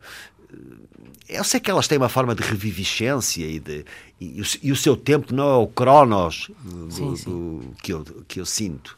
eu 1.28 1.42
sei 1.42 1.58
que 1.58 1.68
elas 1.68 1.88
têm 1.88 1.98
uma 1.98 2.08
forma 2.08 2.36
de 2.36 2.42
reviviscência 2.42 3.44
e, 3.44 3.58
de, 3.58 3.84
e, 4.20 4.40
o, 4.40 4.44
e 4.62 4.70
o 4.70 4.76
seu 4.76 4.96
tempo 4.96 5.34
não 5.34 5.50
é 5.50 5.56
o 5.56 5.66
cronos 5.66 6.48
do, 6.62 6.90
sim, 6.92 7.16
sim. 7.16 7.24
Do, 7.24 7.74
que, 7.82 7.92
eu, 7.92 8.04
que 8.28 8.38
eu 8.38 8.46
sinto. 8.46 8.96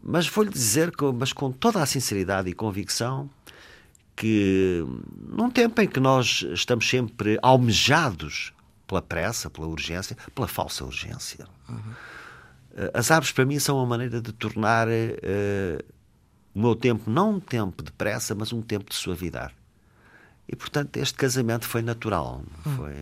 Mas 0.00 0.28
vou-lhe 0.28 0.50
dizer, 0.50 0.94
que, 0.94 1.04
mas 1.06 1.32
com 1.32 1.50
toda 1.50 1.82
a 1.82 1.86
sinceridade 1.86 2.48
e 2.48 2.54
convicção, 2.54 3.28
que 4.14 4.84
num 5.28 5.50
tempo 5.50 5.80
em 5.80 5.88
que 5.88 5.98
nós 5.98 6.46
estamos 6.52 6.88
sempre 6.88 7.36
almejados 7.42 8.51
pela 8.92 9.00
pressa, 9.00 9.48
pela 9.48 9.66
urgência, 9.66 10.14
pela 10.34 10.46
falsa 10.46 10.84
urgência, 10.84 11.46
uhum. 11.66 11.94
as 12.92 13.10
árvores 13.10 13.32
para 13.32 13.46
mim 13.46 13.58
são 13.58 13.78
uma 13.78 13.86
maneira 13.86 14.20
de 14.20 14.32
tornar 14.32 14.86
uh, 14.86 15.84
o 16.54 16.60
meu 16.60 16.76
tempo 16.76 17.10
não 17.10 17.36
um 17.36 17.40
tempo 17.40 17.82
de 17.82 17.90
pressa, 17.90 18.34
mas 18.34 18.52
um 18.52 18.60
tempo 18.60 18.90
de 18.90 18.94
suavidade. 18.94 19.54
E 20.46 20.54
portanto 20.54 20.98
este 20.98 21.14
casamento 21.14 21.66
foi 21.66 21.80
natural, 21.80 22.42
uhum. 22.66 22.76
foi 22.76 22.94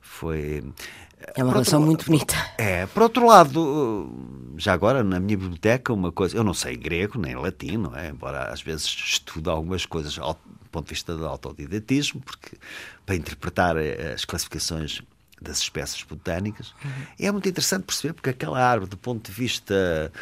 foi 0.00 0.64
é 1.34 1.42
uma 1.42 1.52
relação 1.52 1.80
muito 1.80 2.04
bonita. 2.06 2.34
É, 2.58 2.86
por 2.86 3.02
outro 3.02 3.26
lado, 3.26 4.10
já 4.56 4.72
agora 4.72 5.02
na 5.02 5.18
minha 5.18 5.36
biblioteca, 5.36 5.92
uma 5.92 6.12
coisa, 6.12 6.36
eu 6.36 6.44
não 6.44 6.52
sei 6.52 6.76
grego 6.76 7.18
nem 7.18 7.34
latim, 7.34 7.78
não 7.78 7.96
é? 7.96 8.08
Embora 8.08 8.44
às 8.52 8.60
vezes 8.60 8.84
estudo 8.84 9.50
algumas 9.50 9.86
coisas 9.86 10.14
do 10.14 10.36
ponto 10.70 10.86
de 10.86 10.90
vista 10.90 11.16
do 11.16 11.26
autodidatismo, 11.26 12.20
porque 12.20 12.56
para 13.06 13.16
interpretar 13.16 13.76
eh, 13.76 14.12
as 14.14 14.24
classificações 14.24 15.02
das 15.40 15.58
espécies 15.58 16.02
botânicas. 16.02 16.74
Uhum. 16.84 16.90
é 17.18 17.32
muito 17.32 17.48
interessante 17.48 17.84
perceber 17.84 18.12
porque 18.12 18.30
aquela 18.30 18.62
árvore, 18.62 18.90
do 18.90 18.96
ponto 18.96 19.30
de 19.30 19.32
vista 19.32 20.12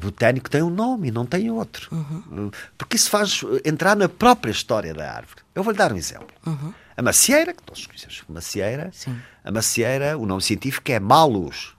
botânico, 0.00 0.48
tem 0.48 0.62
um 0.62 0.70
nome 0.70 1.08
e 1.08 1.10
não 1.10 1.26
tem 1.26 1.50
outro. 1.50 1.88
Uhum. 1.92 2.50
Porque 2.78 2.96
isso 2.96 3.10
faz 3.10 3.42
entrar 3.64 3.96
na 3.96 4.08
própria 4.08 4.52
história 4.52 4.94
da 4.94 5.12
árvore. 5.12 5.40
Eu 5.54 5.64
vou-lhe 5.64 5.78
dar 5.78 5.92
um 5.92 5.96
exemplo. 5.96 6.28
Uhum. 6.46 6.72
A 7.00 7.02
macieira, 7.02 7.54
que 7.54 7.62
todos 7.62 7.86
conhecemos 7.86 8.20
como 8.20 8.34
macieira, 8.34 8.90
Sim. 8.92 9.18
a 9.42 9.50
macieira, 9.50 10.18
o 10.18 10.26
nome 10.26 10.42
científico 10.42 10.92
é 10.92 11.00
malus. 11.00 11.74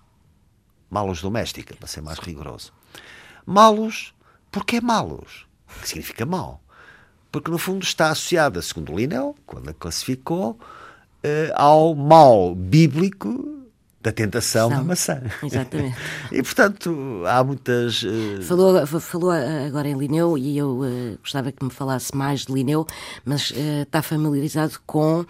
Malus 0.89 1.21
doméstica, 1.21 1.75
para 1.75 1.87
ser 1.87 2.01
mais 2.01 2.17
rigoroso. 2.17 2.73
Malus, 3.45 4.15
porque 4.49 4.77
é 4.77 4.81
malus? 4.81 5.45
Que 5.79 5.87
significa 5.87 6.25
mal. 6.25 6.59
Porque 7.31 7.51
no 7.51 7.59
fundo 7.59 7.83
está 7.83 8.09
associada, 8.09 8.63
segundo 8.63 8.95
Linnell, 8.95 9.35
quando 9.45 9.69
a 9.69 9.75
classificou, 9.75 10.59
uh, 11.23 11.53
ao 11.53 11.93
mal 11.93 12.55
bíblico 12.55 13.60
da 14.03 14.11
tentação 14.11 14.69
São. 14.69 14.77
da 14.77 14.83
maçã. 14.83 15.21
Exatamente. 15.43 15.95
e, 16.31 16.41
portanto, 16.41 17.23
há 17.27 17.43
muitas. 17.43 18.01
Uh... 18.01 18.41
Falou, 18.41 18.85
falou 18.87 19.31
agora 19.31 19.87
em 19.87 19.97
Linneu 19.97 20.37
e 20.37 20.57
eu 20.57 20.79
uh, 20.79 21.17
gostava 21.21 21.51
que 21.51 21.63
me 21.63 21.69
falasse 21.69 22.15
mais 22.15 22.45
de 22.45 22.53
Linneu, 22.53 22.85
mas 23.23 23.51
uh, 23.51 23.83
está 23.83 24.01
familiarizado 24.01 24.79
com 24.85 25.25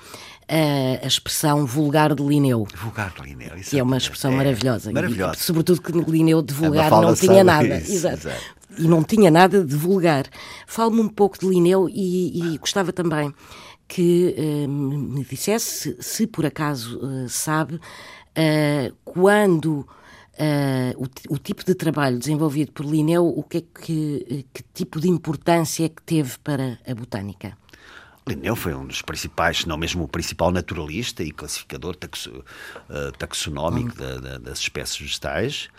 a 1.03 1.07
expressão 1.07 1.65
vulgar 1.65 2.13
de 2.13 2.21
Linneu. 2.21 2.67
Vulgar 2.75 3.13
de 3.13 3.21
Linneu, 3.21 3.51
Que 3.69 3.79
é 3.79 3.83
uma 3.83 3.95
expressão 3.95 4.33
é, 4.33 4.35
maravilhosa. 4.35 4.91
Maravilhosa. 4.91 5.35
E, 5.35 5.43
sobretudo 5.43 5.81
que 5.81 5.91
Linneu 5.91 6.41
de 6.41 6.53
vulgar 6.53 6.91
não 6.91 7.15
tinha 7.15 7.41
nada. 7.41 7.77
Isso, 7.77 7.93
exato. 7.93 8.27
exato. 8.27 8.41
E 8.77 8.85
não 8.85 9.01
tinha 9.01 9.31
nada 9.31 9.63
de 9.63 9.75
vulgar. 9.75 10.25
Fale-me 10.67 10.99
um 10.99 11.07
pouco 11.07 11.39
de 11.39 11.47
Linneu 11.47 11.87
e, 11.89 12.53
e 12.53 12.57
gostava 12.57 12.91
também 12.91 13.33
que 13.87 14.67
me 14.67 15.23
dissesse, 15.23 15.95
se, 15.99 16.03
se 16.03 16.27
por 16.27 16.45
acaso 16.45 16.99
sabe, 17.29 17.79
uh, 18.38 18.95
quando 19.03 19.79
uh, 19.79 19.85
o, 21.29 21.33
o, 21.33 21.38
tipo 21.38 21.63
de 21.63 21.75
trabalho 21.75 22.17
desenvolvido 22.17 22.71
por 22.71 22.85
Linneu, 22.85 23.27
o 23.27 23.43
que, 23.43 23.57
é 23.57 23.61
que, 23.61 24.45
que 24.53 24.63
tipo 24.73 25.00
de 25.00 25.09
importância 25.09 25.85
é 25.85 25.89
que 25.89 26.01
teve 26.01 26.38
para 26.39 26.79
a 26.88 26.95
botânica? 26.95 27.57
Linneu 28.27 28.55
foi 28.55 28.73
um 28.73 28.85
dos 28.85 29.01
principais, 29.01 29.59
se 29.59 29.67
não 29.67 29.77
mesmo 29.77 30.03
o 30.03 30.07
principal 30.07 30.51
naturalista 30.51 31.23
e 31.23 31.31
classificador 31.31 31.95
taxo, 31.95 32.31
uh, 32.89 33.11
taxonómico 33.17 33.91
hum. 33.93 33.97
da, 33.97 34.17
da, 34.17 34.38
das 34.38 34.59
espécies 34.59 35.00
vegetais. 35.00 35.69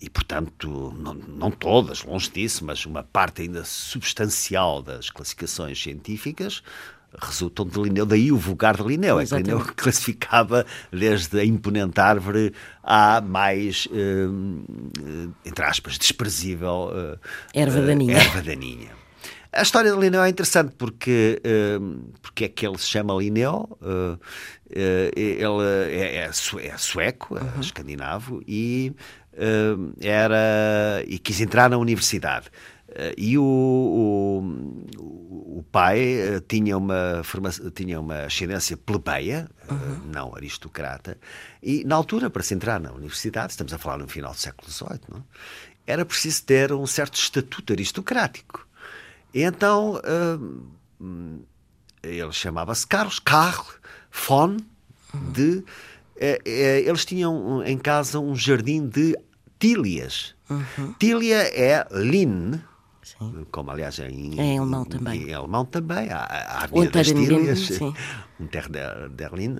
e, 0.00 0.10
portanto, 0.10 0.92
não, 0.98 1.14
não, 1.14 1.50
todas, 1.50 2.04
longe 2.04 2.30
disso, 2.30 2.64
mas 2.64 2.84
uma 2.84 3.02
parte 3.02 3.42
ainda 3.42 3.64
substancial 3.64 4.82
das 4.82 5.08
classificações 5.08 5.82
científicas 5.82 6.62
resultam 7.20 7.66
de 7.66 7.80
Linneu, 7.80 8.06
daí 8.06 8.32
o 8.32 8.36
vulgar 8.36 8.76
de 8.76 8.82
Linneu. 8.82 9.20
É 9.20 9.26
que 9.26 9.34
Linneu 9.34 9.60
classificava 9.76 10.66
desde 10.92 11.40
a 11.40 11.44
imponente 11.44 12.00
árvore 12.00 12.52
à 12.82 13.20
mais, 13.20 13.86
uh, 13.86 15.34
entre 15.44 15.64
aspas, 15.64 15.98
desprezível 15.98 16.90
uh, 16.92 17.18
erva 17.54 17.80
daninha. 17.80 18.16
erva 18.16 18.42
daninha. 18.42 18.90
A 19.52 19.62
história 19.62 19.92
de 19.92 19.98
Linneu 19.98 20.22
é 20.22 20.28
interessante 20.28 20.74
porque, 20.76 21.40
porque 22.20 22.46
é 22.46 22.48
que 22.48 22.66
ele 22.66 22.76
se 22.76 22.88
chama 22.88 23.14
Linneu. 23.14 23.78
Ele 24.68 25.44
é, 25.94 26.24
é, 26.24 26.66
é 26.66 26.76
sueco, 26.76 27.38
é 27.38 27.40
uhum. 27.40 27.60
escandinavo, 27.60 28.42
e, 28.48 28.92
era, 30.00 31.04
e 31.06 31.20
quis 31.20 31.40
entrar 31.40 31.70
na 31.70 31.78
universidade. 31.78 32.46
Eh, 32.94 33.14
e 33.18 33.38
o, 33.38 33.42
o, 33.42 35.58
o, 35.58 35.64
pai 35.72 36.00
eh, 36.00 36.40
tinha 36.46 36.78
uma, 36.78 37.22
tinha 37.74 38.00
uma 38.00 38.26
ascendência 38.26 38.76
plebeia, 38.76 39.50
eh, 39.68 39.72
uhum. 39.72 40.00
não 40.12 40.36
aristocrata, 40.36 41.18
e 41.60 41.82
na 41.84 41.96
altura, 41.96 42.30
para 42.30 42.42
se 42.42 42.54
entrar 42.54 42.78
na 42.78 42.92
universidade, 42.92 43.52
estamos 43.52 43.72
a 43.72 43.78
falar 43.78 43.98
no 43.98 44.06
final 44.06 44.32
do 44.32 44.38
século 44.38 44.70
XVIII? 44.70 45.00
É? 45.16 45.22
era 45.86 46.04
preciso 46.04 46.44
ter 46.44 46.72
um 46.72 46.86
certo 46.86 47.14
estatuto 47.14 47.72
aristocrático. 47.72 48.66
E 49.34 49.42
então 49.42 50.00
uh, 50.00 51.44
ele 52.02 52.32
chamava-se 52.32 52.86
Carlos, 52.86 53.18
Carl 53.18 53.66
von, 54.10 54.56
de. 55.32 55.62
Uh, 56.16 56.40
eles 56.46 57.04
tinham 57.04 57.62
em 57.64 57.76
casa 57.76 58.18
um 58.18 58.34
jardim 58.34 58.86
de 58.86 59.14
tílias. 59.58 60.34
Uhum. 60.48 60.94
Tília 60.98 61.42
é 61.54 61.86
lin, 61.90 62.62
Sim. 63.04 63.46
como 63.50 63.70
aliás 63.70 63.98
em, 63.98 64.40
em 64.40 64.58
alemão 64.58 64.84
também. 64.84 65.28
Em 65.28 65.34
alemão 65.34 65.64
também, 65.64 66.10
há, 66.10 66.24
há 66.24 66.64
a 66.64 66.90
das 66.90 67.06
Tílias, 67.08 67.80
um 68.40 68.46
terre 68.46 68.68
der, 68.68 69.08
der 69.10 69.32
Lin. 69.34 69.58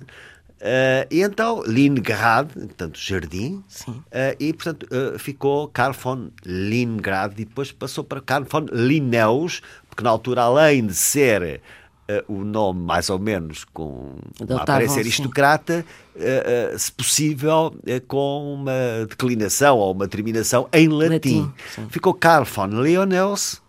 Uh, 0.55 1.05
e 1.11 1.21
então, 1.21 1.61
Leningrad, 1.65 2.51
portanto, 2.53 2.97
jardim, 2.97 3.63
uh, 3.87 4.01
e 4.39 4.53
portanto 4.53 4.87
uh, 4.91 5.19
ficou 5.19 5.67
Karl 5.67 5.93
von 5.93 6.31
Leningrad 6.45 7.33
e 7.33 7.45
depois 7.45 7.71
passou 7.71 8.03
para 8.03 8.21
Karl 8.21 8.45
von 8.45 8.65
Linnaeus, 8.71 9.61
porque 9.89 10.03
na 10.03 10.09
altura, 10.09 10.43
além 10.43 10.87
de 10.87 10.95
ser 10.95 11.61
Uh, 12.07 12.31
o 12.31 12.45
nome 12.45 12.81
mais 12.81 13.09
ou 13.09 13.17
menos 13.17 13.63
com 13.63 14.13
uma 14.39 14.61
aparência 14.61 14.99
aristocrata, 14.99 15.83
uh, 16.15 16.77
se 16.77 16.91
possível 16.91 17.75
com 18.07 18.53
uma 18.53 19.07
declinação 19.09 19.79
ou 19.79 19.91
uma 19.91 20.07
terminação 20.07 20.69
em 20.71 20.87
latim. 20.87 21.41
latim 21.41 21.89
ficou 21.89 22.13
Carl 22.13 22.45
von 22.45 22.67
Leonels 22.67 23.59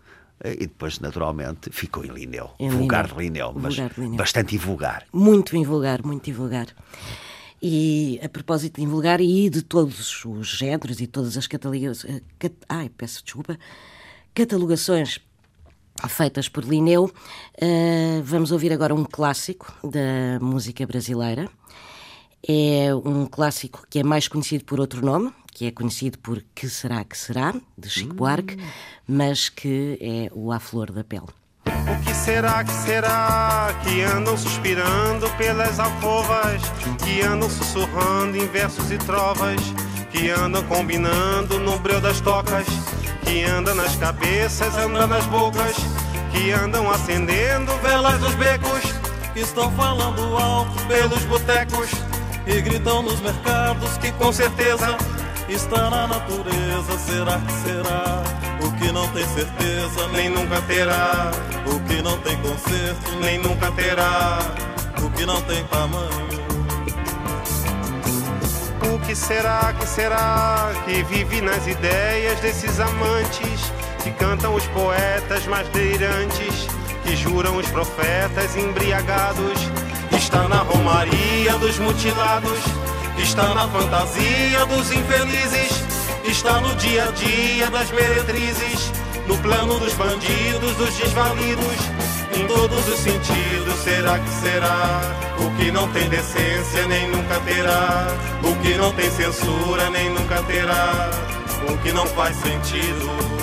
e 0.45 0.67
depois, 0.67 0.99
naturalmente, 0.99 1.71
ficou 1.71 2.05
em 2.05 2.09
Linneu. 2.09 2.51
Em 2.59 2.69
vulgar 2.69 3.07
de 3.07 3.15
Linneu, 3.15 3.53
mas 3.55 3.75
vulgar 3.75 3.91
Linneu. 3.97 4.17
bastante 4.17 4.55
invulgar. 4.55 5.03
Muito 5.11 5.57
invulgar, 5.57 6.05
muito 6.05 6.29
invulgar. 6.29 6.67
E 7.61 8.19
a 8.23 8.29
propósito 8.29 8.75
de 8.75 8.83
invulgar 8.83 9.19
e 9.19 9.49
de 9.49 9.63
todos 9.63 10.23
os 10.25 10.47
géneros 10.47 11.01
e 11.01 11.07
todas 11.07 11.37
as 11.37 11.47
catalogações. 11.47 12.21
Cat, 12.37 12.53
ai, 12.69 12.89
peço 12.95 13.23
desculpa. 13.23 13.57
Catalogações 14.35 15.19
feitas 16.07 16.49
por 16.49 16.63
Linneu. 16.63 17.05
Uh, 17.05 18.21
vamos 18.23 18.51
ouvir 18.51 18.71
agora 18.71 18.93
um 18.93 19.03
clássico 19.03 19.73
da 19.83 20.39
música 20.39 20.85
brasileira. 20.85 21.49
É 22.47 22.93
um 22.93 23.25
clássico 23.25 23.85
que 23.89 23.99
é 23.99 24.03
mais 24.03 24.27
conhecido 24.27 24.63
por 24.63 24.79
outro 24.79 25.05
nome, 25.05 25.33
que 25.51 25.65
é 25.65 25.71
conhecido 25.71 26.19
por 26.19 26.43
Que 26.53 26.69
Será 26.69 27.03
Que 27.03 27.17
Será, 27.17 27.53
de 27.77 27.89
Chico 27.89 28.13
hum. 28.13 28.17
Buarque, 28.17 28.57
mas 29.07 29.49
que 29.49 29.97
é 29.99 30.31
o 30.33 30.51
A 30.51 30.59
Flor 30.59 30.91
da 30.91 31.03
Pele. 31.03 31.27
O 31.65 32.05
que 32.05 32.13
será 32.13 32.63
que 32.63 32.71
será 32.71 33.77
que 33.83 34.01
andam 34.01 34.37
suspirando 34.37 35.29
pelas 35.31 35.79
alcovas, 35.79 36.61
que 37.03 37.21
andam 37.21 37.49
sussurrando 37.49 38.37
em 38.37 38.47
versos 38.47 38.91
e 38.91 38.97
trovas, 38.97 39.59
que 40.11 40.29
andam 40.29 40.63
combinando 40.67 41.59
no 41.59 41.77
breu 41.79 41.99
das 41.99 42.21
tocas? 42.21 42.65
Que 43.27 43.43
anda 43.43 43.75
nas 43.75 43.95
cabeças, 43.97 44.77
anda 44.77 45.05
nas 45.05 45.25
bocas, 45.25 45.75
que 46.31 46.51
andam 46.51 46.89
acendendo 46.89 47.71
velas 47.83 48.17
dos 48.19 48.33
becos, 48.35 48.81
que 49.33 49.41
estão 49.41 49.69
falando 49.73 50.37
alto 50.37 50.81
pelos 50.87 51.21
botecos 51.25 51.89
e 52.47 52.61
gritam 52.61 53.01
nos 53.01 53.19
mercados 53.19 53.97
que 53.97 54.13
com 54.13 54.31
certeza 54.31 54.97
está 55.49 55.89
na 55.89 56.07
natureza. 56.07 56.97
Será 57.05 57.37
que 57.39 57.51
será? 57.51 58.23
O 58.65 58.71
que 58.77 58.91
não 58.93 59.07
tem 59.09 59.25
certeza 59.27 60.07
nem 60.13 60.29
nunca 60.29 60.61
terá. 60.61 61.31
O 61.65 61.79
que 61.81 62.01
não 62.01 62.17
tem 62.19 62.37
conserto 62.37 63.15
nem 63.19 63.39
nunca 63.39 63.69
terá. 63.71 64.39
O 65.03 65.09
que 65.11 65.25
não 65.25 65.41
tem 65.41 65.63
tamanho 65.65 66.36
o 68.93 68.99
que 68.99 69.15
será, 69.15 69.73
que 69.79 69.87
será 69.87 70.71
que 70.85 71.03
vive 71.03 71.41
nas 71.41 71.65
ideias 71.67 72.39
desses 72.39 72.79
amantes 72.79 73.71
que 74.03 74.11
cantam 74.11 74.55
os 74.55 74.65
poetas 74.67 75.45
mais 75.47 75.67
delirantes, 75.69 76.67
que 77.03 77.15
juram 77.15 77.57
os 77.57 77.67
profetas 77.67 78.55
embriagados? 78.55 79.59
Está 80.11 80.47
na 80.47 80.57
romaria 80.57 81.53
dos 81.59 81.77
mutilados, 81.79 82.59
está 83.17 83.53
na 83.53 83.67
fantasia 83.67 84.65
dos 84.65 84.91
infelizes, 84.91 85.83
está 86.25 86.59
no 86.61 86.73
dia 86.75 87.03
a 87.05 87.11
dia 87.11 87.69
das 87.69 87.91
meretrizes, 87.91 88.91
no 89.27 89.37
plano 89.39 89.79
dos 89.79 89.93
bandidos, 89.93 90.75
dos 90.75 90.95
desvalidos 90.97 92.06
em 92.37 92.47
todos 92.47 92.87
os 92.87 92.99
sentidos. 92.99 93.75
Será 93.83 94.19
que 94.19 94.29
será? 94.29 95.01
O 95.39 95.57
que 95.57 95.71
não 95.71 95.87
tem 95.91 96.07
decência 96.09 96.87
nem 96.87 97.09
nunca 97.09 97.39
terá. 97.41 98.07
O 98.43 98.55
que 98.61 98.75
não 98.75 98.91
tem 98.93 99.09
censura 99.09 99.89
nem 99.89 100.09
nunca 100.09 100.41
terá. 100.43 101.09
O 101.69 101.77
que 101.77 101.91
não 101.91 102.05
faz 102.07 102.35
sentido. 102.37 103.36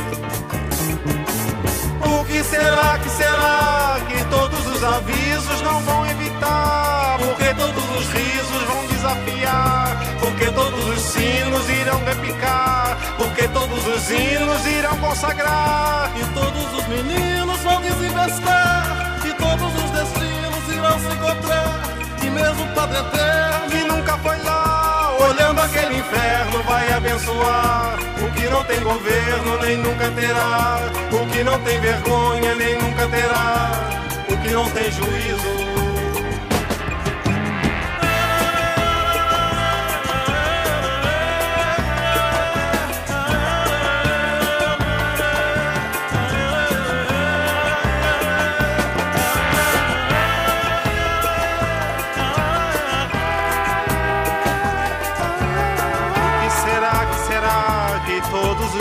Que 2.35 2.42
será 2.42 2.99
que 2.99 3.09
será 3.11 3.97
que 4.09 4.25
todos 4.25 4.66
os 4.66 4.83
avisos 4.83 5.62
não 5.62 5.81
vão 5.83 6.05
evitar? 6.05 7.16
Porque 7.16 7.55
todos 7.55 7.85
os 7.97 8.07
risos 8.12 8.62
vão 8.64 8.87
desafiar? 8.88 9.97
Porque 10.18 10.47
todos 10.51 10.85
os 10.85 11.01
sinos 11.01 11.70
irão 11.70 12.05
repicar? 12.05 12.99
Porque 13.16 13.47
todos 13.47 13.87
os 13.87 14.11
hinos 14.11 14.66
irão 14.66 14.97
consagrar? 14.97 16.11
E 16.16 16.25
todos 16.35 16.73
os 16.77 16.88
meninos 16.88 17.61
vão 17.61 17.81
desinvestir? 17.81 18.42
E 19.25 19.33
todos 19.35 19.85
os 19.85 19.90
destinos 19.92 20.68
irão 20.77 20.99
se 20.99 21.14
encontrar? 21.14 21.83
E 22.20 22.31
mesmo 22.31 22.64
o 22.64 22.75
Padre 22.75 22.99
Eterno, 22.99 23.70
que 23.70 23.85
nunca 23.85 24.18
foi 24.18 24.42
lá, 24.42 25.16
olhando 25.20 25.61
aquele 25.61 25.99
inferno, 25.99 26.64
vai 26.64 26.92
abençoar. 26.94 27.97
Não 28.64 28.68
tem 28.68 28.83
governo, 28.83 29.59
nem 29.61 29.77
nunca 29.77 30.11
terá. 30.12 30.79
O 31.12 31.27
que 31.27 31.44
não 31.44 31.61
tem 31.61 31.79
vergonha, 31.81 32.55
nem 32.55 32.79
nunca 32.79 33.07
terá. 33.09 33.72
O 34.27 34.37
que 34.38 34.55
não 34.55 34.70
tem 34.70 34.90
juízo 34.90 35.74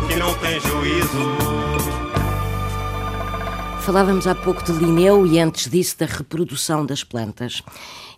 que 0.00 0.16
não 0.16 0.34
tem 0.38 0.60
juízo. 0.60 1.18
Falávamos 3.82 4.26
há 4.26 4.34
pouco 4.34 4.62
de 4.62 4.72
Linneu 4.72 5.26
e 5.26 5.38
antes 5.38 5.70
disso 5.70 5.98
da 5.98 6.06
reprodução 6.06 6.86
das 6.86 7.04
plantas. 7.04 7.62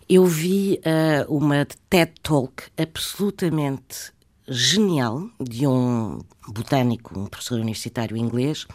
Eu 0.09 0.25
vi 0.25 0.79
uh, 0.79 1.35
uma 1.35 1.67
TED 1.89 2.13
Talk 2.23 2.63
absolutamente 2.77 4.11
genial 4.47 5.29
de 5.39 5.67
um 5.67 6.19
botânico, 6.47 7.19
um 7.19 7.25
professor 7.25 7.59
universitário 7.59 8.15
inglês, 8.15 8.65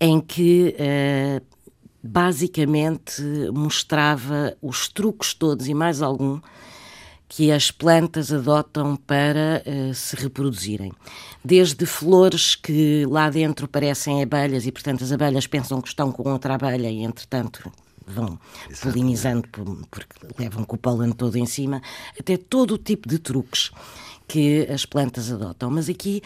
em 0.00 0.20
que 0.20 0.76
uh, 0.78 1.44
basicamente 2.02 3.22
mostrava 3.52 4.56
os 4.62 4.88
truques 4.88 5.34
todos 5.34 5.66
e 5.66 5.74
mais 5.74 6.00
algum 6.00 6.40
que 7.28 7.50
as 7.50 7.70
plantas 7.70 8.32
adotam 8.32 8.96
para 8.96 9.62
uh, 9.66 9.94
se 9.94 10.16
reproduzirem. 10.16 10.92
Desde 11.44 11.84
flores 11.86 12.54
que 12.54 13.04
lá 13.06 13.28
dentro 13.30 13.66
parecem 13.66 14.22
abelhas 14.22 14.66
e, 14.66 14.72
portanto, 14.72 15.04
as 15.04 15.12
abelhas 15.12 15.46
pensam 15.46 15.80
que 15.80 15.88
estão 15.88 16.12
com 16.12 16.30
outra 16.30 16.54
abelha 16.54 16.88
e, 16.88 17.02
entretanto, 17.02 17.72
vão 18.06 18.38
polinizando 18.82 19.48
porque 19.90 20.14
levam 20.38 20.64
com 20.64 20.76
o 20.76 20.78
pólen 20.78 21.12
todo 21.12 21.36
em 21.36 21.46
cima, 21.46 21.82
até 22.18 22.36
todo 22.36 22.74
o 22.74 22.78
tipo 22.78 23.08
de 23.08 23.18
truques 23.18 23.70
que 24.28 24.66
as 24.70 24.84
plantas 24.84 25.30
adotam. 25.30 25.70
Mas 25.70 25.88
aqui 25.88 26.22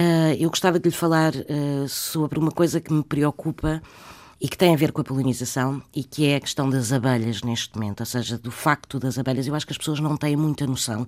uh, 0.00 0.34
eu 0.38 0.48
gostava 0.48 0.78
de 0.78 0.88
lhe 0.88 0.94
falar 0.94 1.32
uh, 1.34 1.88
sobre 1.88 2.38
uma 2.38 2.50
coisa 2.50 2.80
que 2.80 2.92
me 2.92 3.02
preocupa 3.02 3.82
e 4.42 4.48
que 4.48 4.58
tem 4.58 4.74
a 4.74 4.76
ver 4.76 4.90
com 4.90 5.00
a 5.00 5.04
polinização 5.04 5.80
e 5.94 6.02
que 6.02 6.26
é 6.26 6.34
a 6.34 6.40
questão 6.40 6.68
das 6.68 6.92
abelhas 6.92 7.42
neste 7.42 7.76
momento, 7.76 8.00
ou 8.00 8.06
seja, 8.06 8.36
do 8.36 8.50
facto 8.50 8.98
das 8.98 9.16
abelhas. 9.16 9.46
Eu 9.46 9.54
acho 9.54 9.64
que 9.64 9.72
as 9.72 9.78
pessoas 9.78 10.00
não 10.00 10.16
têm 10.16 10.34
muita 10.36 10.66
noção 10.66 11.06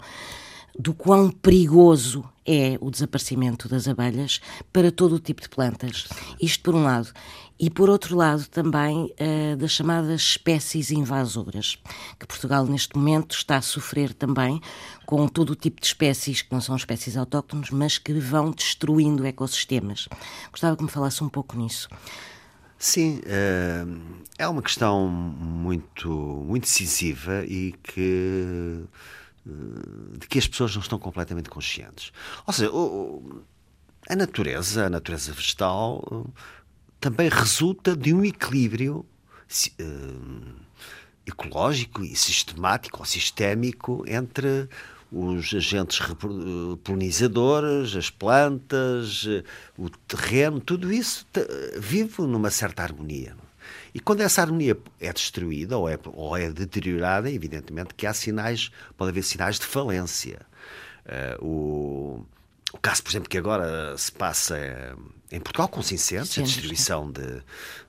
do 0.78 0.94
quão 0.94 1.30
perigoso 1.30 2.24
é 2.46 2.78
o 2.80 2.90
desaparecimento 2.90 3.68
das 3.68 3.88
abelhas 3.88 4.40
para 4.72 4.92
todo 4.92 5.16
o 5.16 5.18
tipo 5.18 5.42
de 5.42 5.48
plantas. 5.48 6.06
Isto 6.40 6.62
por 6.62 6.76
um 6.76 6.84
lado. 6.84 7.12
E 7.58 7.70
por 7.70 7.88
outro 7.88 8.16
lado 8.16 8.46
também 8.48 9.12
uh, 9.12 9.56
das 9.56 9.72
chamadas 9.72 10.20
espécies 10.20 10.90
invasoras, 10.90 11.78
que 12.18 12.26
Portugal 12.26 12.66
neste 12.66 12.96
momento 12.96 13.36
está 13.36 13.56
a 13.56 13.62
sofrer 13.62 14.12
também 14.12 14.60
com 15.06 15.26
todo 15.26 15.50
o 15.50 15.56
tipo 15.56 15.80
de 15.80 15.86
espécies 15.86 16.42
que 16.42 16.52
não 16.52 16.60
são 16.60 16.76
espécies 16.76 17.16
autóctones, 17.16 17.70
mas 17.70 17.98
que 17.98 18.12
vão 18.14 18.50
destruindo 18.50 19.26
ecossistemas. 19.26 20.08
Gostava 20.50 20.76
que 20.76 20.82
me 20.82 20.90
falasse 20.90 21.22
um 21.22 21.28
pouco 21.28 21.56
nisso. 21.56 21.88
Sim, 22.84 23.22
eh, 23.24 23.82
é 24.36 24.46
uma 24.46 24.60
questão 24.60 25.08
muito, 25.08 26.06
muito 26.46 26.64
decisiva 26.64 27.42
e 27.46 27.72
que 27.82 28.84
eh, 29.46 30.18
de 30.18 30.26
que 30.28 30.38
as 30.38 30.46
pessoas 30.46 30.74
não 30.74 30.82
estão 30.82 30.98
completamente 30.98 31.48
conscientes. 31.48 32.12
Ou 32.46 32.52
seja, 32.52 32.70
a 34.06 34.14
natureza, 34.14 34.84
a 34.84 34.90
natureza 34.90 35.32
vegetal, 35.32 36.04
eh, 36.12 36.40
também 37.00 37.30
resulta 37.30 37.96
de 37.96 38.12
um 38.12 38.22
equilíbrio 38.22 39.06
ecológico 41.26 42.04
e 42.04 42.14
sistemático 42.14 42.98
ou 42.98 43.06
sistémico 43.06 44.04
entre 44.06 44.68
os 45.14 45.54
agentes 45.54 46.00
polinizadores, 46.82 47.94
as 47.94 48.10
plantas, 48.10 49.26
o 49.78 49.88
terreno, 49.88 50.60
tudo 50.60 50.92
isso 50.92 51.24
vive 51.78 52.22
numa 52.22 52.50
certa 52.50 52.82
harmonia. 52.82 53.36
E 53.94 54.00
quando 54.00 54.22
essa 54.22 54.42
harmonia 54.42 54.76
é 55.00 55.12
destruída 55.12 55.78
ou 55.78 55.88
é, 55.88 55.96
ou 56.04 56.36
é 56.36 56.50
deteriorada, 56.50 57.30
evidentemente 57.30 57.94
que 57.94 58.06
há 58.06 58.12
sinais, 58.12 58.72
pode 58.96 59.10
haver 59.10 59.22
sinais 59.22 59.58
de 59.58 59.66
falência. 59.66 60.40
Uh, 61.06 61.44
o, 61.44 62.26
o 62.72 62.78
caso, 62.78 63.04
por 63.04 63.10
exemplo, 63.10 63.28
que 63.28 63.38
agora 63.38 63.96
se 63.96 64.10
passa 64.10 64.56
em 65.30 65.38
Portugal 65.38 65.68
com 65.68 65.80
Cincentes, 65.80 66.36
a 66.38 66.42
distribuição 66.42 67.10
de, 67.10 67.22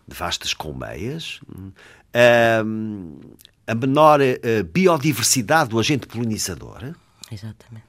de 0.07 0.15
vastas 0.15 0.53
colmeias, 0.53 1.39
uh, 1.49 3.35
a 3.65 3.73
menor 3.73 4.19
uh, 4.21 4.63
biodiversidade 4.71 5.71
do 5.71 5.79
agente 5.79 6.05
polinizador, 6.05 6.93
Exatamente. 7.31 7.85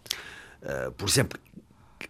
Uh, 0.62 0.90
por 0.92 1.08
exemplo, 1.08 1.38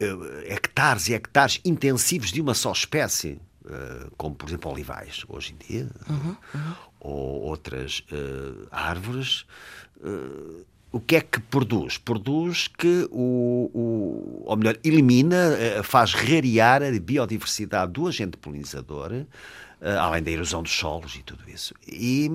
uh, 0.00 0.52
hectares 0.52 1.08
e 1.08 1.14
hectares 1.14 1.60
intensivos 1.64 2.30
de 2.30 2.40
uma 2.40 2.54
só 2.54 2.72
espécie, 2.72 3.40
uh, 3.64 4.10
como 4.16 4.34
por 4.34 4.48
exemplo 4.48 4.70
olivais, 4.70 5.24
hoje 5.28 5.54
em 5.54 5.66
dia, 5.66 5.90
uhum, 6.08 6.36
uhum. 6.54 6.74
ou 7.00 7.42
outras 7.42 8.04
árvores. 8.70 9.44
o 10.92 11.00
que 11.00 11.16
é 11.16 11.20
que 11.20 11.40
produz? 11.40 11.98
Produz 11.98 12.68
que 12.68 13.08
o, 13.10 13.70
o 13.74 14.42
ou 14.46 14.56
melhor, 14.56 14.76
elimina, 14.84 15.82
faz 15.82 16.14
rarear 16.14 16.82
a 16.82 16.90
biodiversidade 16.98 17.92
do 17.92 18.06
agente 18.06 18.36
polinizador, 18.36 19.26
além 20.00 20.22
da 20.22 20.30
erosão 20.30 20.62
dos 20.62 20.72
solos 20.72 21.16
e 21.16 21.22
tudo 21.22 21.48
isso. 21.50 21.74
E, 21.86 22.30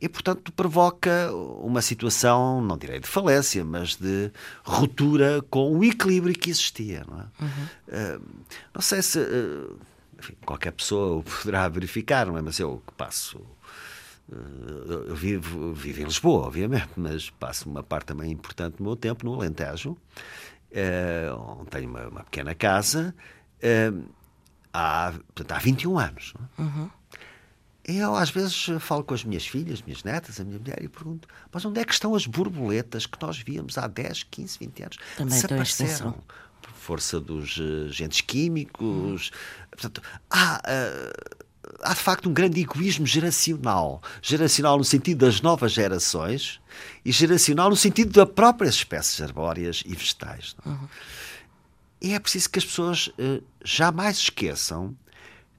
e, 0.00 0.08
portanto, 0.08 0.50
provoca 0.52 1.30
uma 1.62 1.82
situação, 1.82 2.62
não 2.62 2.78
direi 2.78 3.00
de 3.00 3.06
falência, 3.06 3.62
mas 3.62 3.96
de 3.96 4.30
ruptura 4.64 5.42
com 5.50 5.76
o 5.76 5.84
equilíbrio 5.84 6.34
que 6.34 6.48
existia. 6.48 7.04
Não, 7.06 7.20
é? 7.20 7.24
uhum. 7.42 8.16
uh, 8.16 8.22
não 8.74 8.80
sei 8.80 9.02
se 9.02 9.18
uh, 9.18 9.78
enfim, 10.18 10.34
qualquer 10.46 10.72
pessoa 10.72 11.18
o 11.18 11.22
poderá 11.22 11.68
verificar, 11.68 12.26
não 12.26 12.38
é? 12.38 12.40
mas 12.40 12.58
eu 12.58 12.82
que 12.86 12.94
passo. 12.94 13.38
Uh, 14.30 15.08
eu 15.08 15.14
vivo, 15.14 15.74
vivo 15.74 16.00
em 16.00 16.04
Lisboa, 16.04 16.46
obviamente, 16.46 16.92
mas 16.96 17.28
passo 17.28 17.68
uma 17.68 17.82
parte 17.82 18.06
também 18.06 18.32
importante 18.32 18.78
do 18.78 18.84
meu 18.84 18.96
tempo 18.96 19.26
no 19.26 19.34
Alentejo, 19.34 19.98
onde 21.58 21.70
tenho 21.70 21.90
uma, 21.90 22.08
uma 22.08 22.24
pequena 22.24 22.54
casa, 22.54 23.14
há, 24.72 25.12
portanto, 25.34 25.52
há 25.52 25.58
21 25.58 25.98
anos. 25.98 26.32
Não 26.38 26.64
é? 26.64 26.68
Uhum. 26.68 26.90
Eu, 27.96 28.14
às 28.14 28.30
vezes, 28.30 28.66
falo 28.80 29.02
com 29.02 29.14
as 29.14 29.24
minhas 29.24 29.46
filhas, 29.46 29.82
minhas 29.82 30.04
netas, 30.04 30.40
a 30.40 30.44
minha 30.44 30.58
mulher, 30.58 30.82
e 30.82 30.88
pergunto: 30.88 31.28
mas 31.52 31.64
onde 31.64 31.80
é 31.80 31.84
que 31.84 31.92
estão 31.92 32.14
as 32.14 32.26
borboletas 32.26 33.06
que 33.06 33.20
nós 33.20 33.38
víamos 33.38 33.76
há 33.78 33.86
10, 33.86 34.24
15, 34.30 34.58
20 34.58 34.82
anos? 34.82 34.96
Também 35.16 35.34
Desapareceram 35.34 36.12
por 36.60 36.72
força 36.72 37.20
dos 37.20 37.56
uh, 37.56 37.86
agentes 37.88 38.20
químicos. 38.20 39.30
Hum. 39.32 39.66
Portanto, 39.70 40.02
há. 40.30 40.62
Uh, 40.66 41.40
há 41.82 41.94
de 41.94 42.00
facto 42.00 42.28
um 42.28 42.32
grande 42.32 42.60
egoísmo 42.60 43.06
geracional. 43.06 44.02
Geracional 44.22 44.76
no 44.78 44.84
sentido 44.84 45.24
das 45.26 45.40
novas 45.40 45.72
gerações 45.72 46.60
e 47.04 47.12
geracional 47.12 47.70
no 47.70 47.76
sentido 47.76 48.12
das 48.12 48.34
próprias 48.34 48.74
espécies 48.74 49.20
arbóreas 49.20 49.82
e 49.86 49.94
vegetais. 49.94 50.56
Uhum. 50.64 50.88
E 52.00 52.12
é 52.12 52.18
preciso 52.18 52.50
que 52.50 52.58
as 52.58 52.64
pessoas 52.64 53.08
uh, 53.08 53.42
jamais 53.64 54.18
esqueçam 54.18 54.96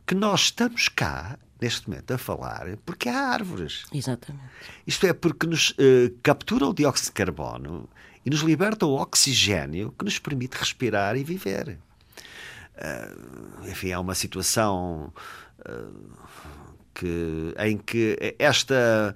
que 0.06 0.16
nós 0.16 0.42
estamos 0.42 0.90
cá 0.90 1.38
neste 1.62 1.88
momento 1.88 2.12
a 2.12 2.18
falar 2.18 2.76
porque 2.86 3.08
há 3.08 3.28
árvores. 3.28 3.86
Exatamente. 3.94 4.50
Isto 4.86 5.06
é, 5.06 5.14
porque 5.14 5.46
nos 5.46 5.70
uh, 5.72 6.12
captura 6.24 6.66
o 6.66 6.74
dióxido 6.74 7.06
de 7.06 7.12
carbono 7.12 7.88
e 8.26 8.30
nos 8.30 8.40
liberta 8.40 8.86
o 8.86 9.00
oxigênio 9.00 9.94
que 9.98 10.04
nos 10.04 10.18
permite 10.18 10.58
respirar 10.58 11.16
e 11.16 11.24
viver. 11.24 11.78
Uh, 12.76 13.68
enfim, 13.70 13.90
é 13.90 14.00
uma 14.00 14.16
situação 14.16 15.14
uh, 15.60 16.18
que, 16.96 17.54
em 17.60 17.78
que 17.78 18.36
esta. 18.40 19.16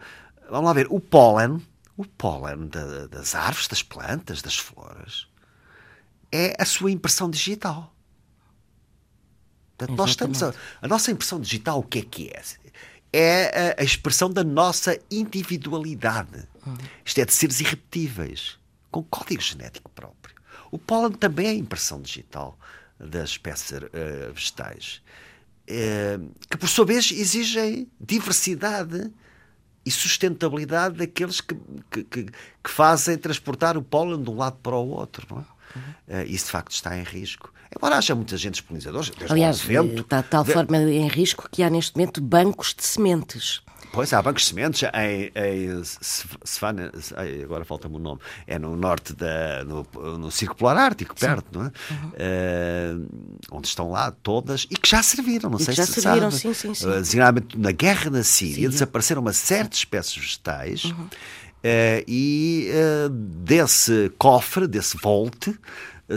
Vamos 0.50 0.66
lá 0.66 0.74
ver, 0.74 0.88
o 0.92 1.00
pólen, 1.00 1.60
o 1.98 2.06
pólen 2.06 2.68
da, 2.68 3.08
das 3.08 3.34
árvores, 3.34 3.68
das 3.68 3.82
plantas, 3.82 4.44
das 4.44 4.58
flores, 4.58 5.28
é 6.32 6.56
a 6.60 6.66
sua 6.66 6.92
impressão 6.92 7.28
digital. 7.28 7.95
Portanto, 9.78 9.98
nós 9.98 10.12
estamos 10.12 10.42
a, 10.42 10.54
a, 10.82 10.88
nossa 10.88 11.12
impressão 11.12 11.40
digital, 11.40 11.80
o 11.80 11.84
que 11.84 12.00
é 12.00 12.02
que 12.02 12.30
é? 12.30 12.42
É 13.12 13.76
a, 13.78 13.82
a 13.82 13.84
expressão 13.84 14.30
da 14.30 14.44
nossa 14.44 14.98
individualidade. 15.12 16.48
Uhum. 16.66 16.78
Isto 17.04 17.20
é, 17.20 17.26
de 17.26 17.34
seres 17.34 17.60
irrepetíveis, 17.60 18.58
com 18.90 19.04
código 19.04 19.42
genético 19.42 19.90
próprio. 19.90 20.36
O 20.72 20.78
pólen 20.78 21.12
também 21.12 21.48
é 21.48 21.50
a 21.52 21.54
impressão 21.54 22.02
digital 22.02 22.58
das 23.00 23.32
espécies 23.32 23.72
uh, 23.72 24.34
vegetais, 24.34 25.02
uh, 25.70 26.32
que 26.50 26.58
por 26.58 26.68
sua 26.70 26.86
vez 26.86 27.12
exigem 27.12 27.88
diversidade 28.00 29.12
e 29.86 29.92
sustentabilidade 29.92 30.98
daqueles 30.98 31.42
que, 31.42 31.56
que, 31.92 32.04
que, 32.04 32.24
que, 32.24 32.70
fazem 32.70 33.18
transportar 33.18 33.78
o 33.78 33.84
pólen 33.84 34.24
de 34.24 34.30
um 34.30 34.36
lado 34.36 34.58
para 34.64 34.76
o 34.76 34.90
outro. 34.90 35.28
Não 35.30 35.42
é? 35.42 35.46
Uhum. 35.76 36.22
Uh, 36.22 36.26
isso 36.28 36.46
de 36.46 36.52
facto 36.52 36.72
está 36.72 36.98
em 36.98 37.04
risco. 37.04 37.54
Embora 37.76 37.98
haja 37.98 38.16
muitos 38.16 38.34
agentes 38.34 38.62
polinizadores, 38.62 39.12
Aliás, 39.30 39.60
vento, 39.60 40.02
está 40.02 40.22
de 40.22 40.30
tal 40.30 40.44
de... 40.44 40.54
forma 40.54 40.78
em 40.78 41.08
risco 41.08 41.50
que 41.52 41.62
há 41.62 41.70
neste 41.70 41.98
momento 41.98 42.22
bancos 42.22 42.74
de 42.74 42.84
sementes. 42.84 43.62
Pois, 43.96 44.12
há 44.12 44.22
bancos 44.22 44.44
de 44.44 44.50
sementes 44.50 44.84
em, 44.84 45.32
em 45.34 45.82
agora 47.44 47.64
falta-me 47.64 47.96
o 47.96 48.00
nome, 48.00 48.20
é 48.46 48.60
no 48.60 48.76
norte, 48.76 49.14
da, 49.14 49.64
no, 49.64 49.88
no 50.18 50.30
Círculo 50.30 50.60
Polar 50.60 50.78
Ártico, 50.78 51.16
perto, 51.16 51.46
sim. 51.46 51.58
não 51.58 51.66
é? 51.66 51.72
Uhum. 51.92 53.00
Uh, 53.00 53.08
onde 53.54 53.68
estão 53.68 53.90
lá 53.90 54.12
todas, 54.12 54.68
e 54.70 54.76
que 54.76 54.90
já 54.90 55.02
serviram, 55.02 55.50
não 55.50 55.58
e 55.58 55.64
sei 55.64 55.74
já 55.74 55.86
se 55.86 56.02
serviram, 56.02 56.30
sabe. 56.30 56.54
sim, 56.54 56.74
sim, 56.74 56.76
sim. 57.04 57.20
Uh, 57.20 57.58
na 57.58 57.72
guerra 57.72 58.10
na 58.10 58.24
Síria, 58.24 58.68
desapareceram 58.68 59.22
uma 59.22 59.34
série 59.34 59.70
de 59.70 59.76
espécies 59.76 60.18
vegetais, 60.18 60.84
uhum. 60.84 61.08
Uh, 61.66 62.04
e 62.08 62.70
desse 63.12 64.12
cofre, 64.18 64.68
desse 64.68 64.98
volte, 64.98 65.58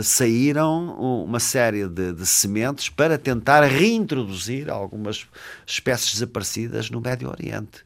saíram 0.03 0.93
uma 1.23 1.39
série 1.39 1.87
de, 1.87 2.13
de, 2.13 2.25
sementes 2.25 2.89
para 2.89 3.17
tentar 3.17 3.63
reintroduzir 3.63 4.69
algumas 4.69 5.27
espécies 5.65 6.13
desaparecidas 6.13 6.91
no 6.91 7.01
Médio 7.01 7.29
Oriente. 7.29 7.83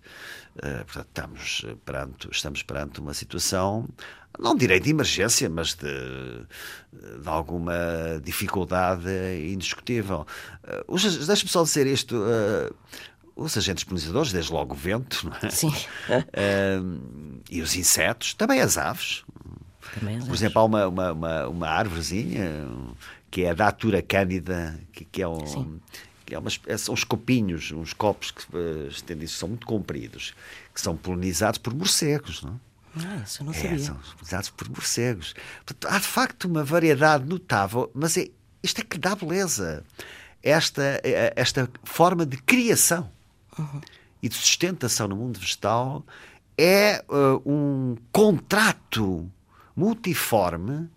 Uh, 0.57 0.83
portanto, 0.85 1.07
estamos 1.07 1.65
perante, 1.85 2.27
estamos 2.29 2.61
perante 2.63 2.99
uma 2.99 3.13
situação, 3.13 3.87
não 4.39 4.55
direi 4.55 4.79
de 4.79 4.89
emergência, 4.89 5.47
mas 5.49 5.75
de, 5.75 5.87
de 7.21 7.27
alguma 7.27 7.73
dificuldade 8.23 9.09
indiscutível. 9.51 10.25
Uh, 10.87 10.97
Deixa-me 11.25 11.49
só 11.49 11.63
dizer 11.63 11.85
isto. 11.85 12.15
Uh, 12.15 12.73
os 13.35 13.57
agentes 13.57 13.83
polinizadores, 13.83 14.31
desde 14.31 14.51
logo 14.51 14.73
o 14.73 14.77
vento, 14.77 15.29
não 15.29 15.47
é? 15.47 15.49
Sim. 15.49 15.73
Uh, 16.09 17.41
e 17.49 17.61
os 17.61 17.75
insetos, 17.75 18.33
também 18.33 18.59
as 18.59 18.77
aves. 18.77 19.23
Também 19.93 20.19
Por 20.19 20.33
exemplo, 20.33 20.59
há 20.59 20.65
uma, 20.65 20.87
uma, 20.87 21.11
uma, 21.11 21.47
uma 21.47 21.67
árvorezinha 21.67 22.67
que 23.29 23.43
é 23.43 23.51
a 23.51 23.53
Datura 23.53 24.01
cândida, 24.01 24.79
que, 24.91 25.05
que 25.05 25.21
é 25.21 25.27
um. 25.27 25.79
Que 26.25 26.35
é 26.35 26.39
umas, 26.39 26.59
é, 26.67 26.77
são 26.77 26.93
uns 26.93 27.03
copinhos, 27.03 27.71
uns 27.71 27.93
copos 27.93 28.31
que 28.31 28.43
uh, 28.55 29.27
são 29.27 29.49
muito 29.49 29.65
compridos, 29.65 30.33
que 30.73 30.79
são 30.79 30.95
polinizados 30.95 31.57
por 31.57 31.73
morcegos, 31.73 32.41
não 32.41 32.59
ah, 32.95 33.23
isso 33.25 33.41
eu 33.41 33.45
não 33.45 33.53
é, 33.53 33.55
sabia. 33.55 33.79
São 33.79 33.95
polinizados 33.95 34.49
por 34.51 34.69
morcegos. 34.69 35.33
Há 35.87 35.99
de 35.99 36.07
facto 36.07 36.45
uma 36.45 36.63
variedade 36.63 37.25
notável, 37.25 37.89
mas 37.93 38.17
é, 38.17 38.29
isto 38.61 38.81
é 38.81 38.83
que 38.83 38.97
dá 38.97 39.15
beleza. 39.15 39.83
Esta, 40.41 41.01
é, 41.03 41.33
esta 41.35 41.69
forma 41.83 42.25
de 42.25 42.37
criação 42.37 43.09
uhum. 43.57 43.81
e 44.21 44.29
de 44.29 44.35
sustentação 44.35 45.07
no 45.07 45.15
mundo 45.15 45.39
vegetal 45.39 46.05
é 46.57 47.03
uh, 47.09 47.41
um 47.49 47.95
contrato 48.11 49.29
multiforme 49.75 50.89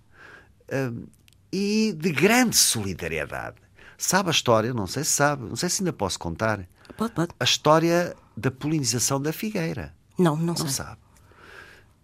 uh, 0.71 1.09
e 1.53 1.95
de 1.97 2.12
grande 2.12 2.57
solidariedade. 2.57 3.57
Sabe 3.97 4.29
a 4.29 4.33
história? 4.33 4.75
Não 4.75 4.87
sei 4.87 5.05
se 5.05 5.12
sabe, 5.12 5.45
não 5.45 5.57
sei 5.57 5.69
se 5.69 5.83
ainda 5.83 5.92
posso 5.92 6.19
contar. 6.19 6.66
Pode, 6.97 7.14
pode. 7.14 7.31
A 7.40 7.45
história 7.45 8.14
da 8.37 8.51
polinização 8.51 9.21
da 9.21 9.33
figueira. 9.33 9.95
Não, 10.19 10.37
não, 10.37 10.55
não 10.55 10.69
sabe. 10.69 10.99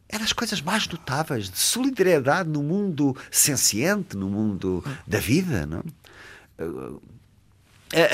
É 0.09 0.19
das 0.19 0.33
coisas 0.33 0.61
mais 0.61 0.87
notáveis 0.87 1.51
de 1.51 1.59
solidariedade 1.59 2.49
no 2.49 2.63
mundo 2.63 3.17
senciente, 3.31 4.17
no 4.17 4.29
mundo 4.29 4.85
da 5.07 5.19
vida. 5.19 5.67
Não? 5.67 5.85
A, 6.59 7.01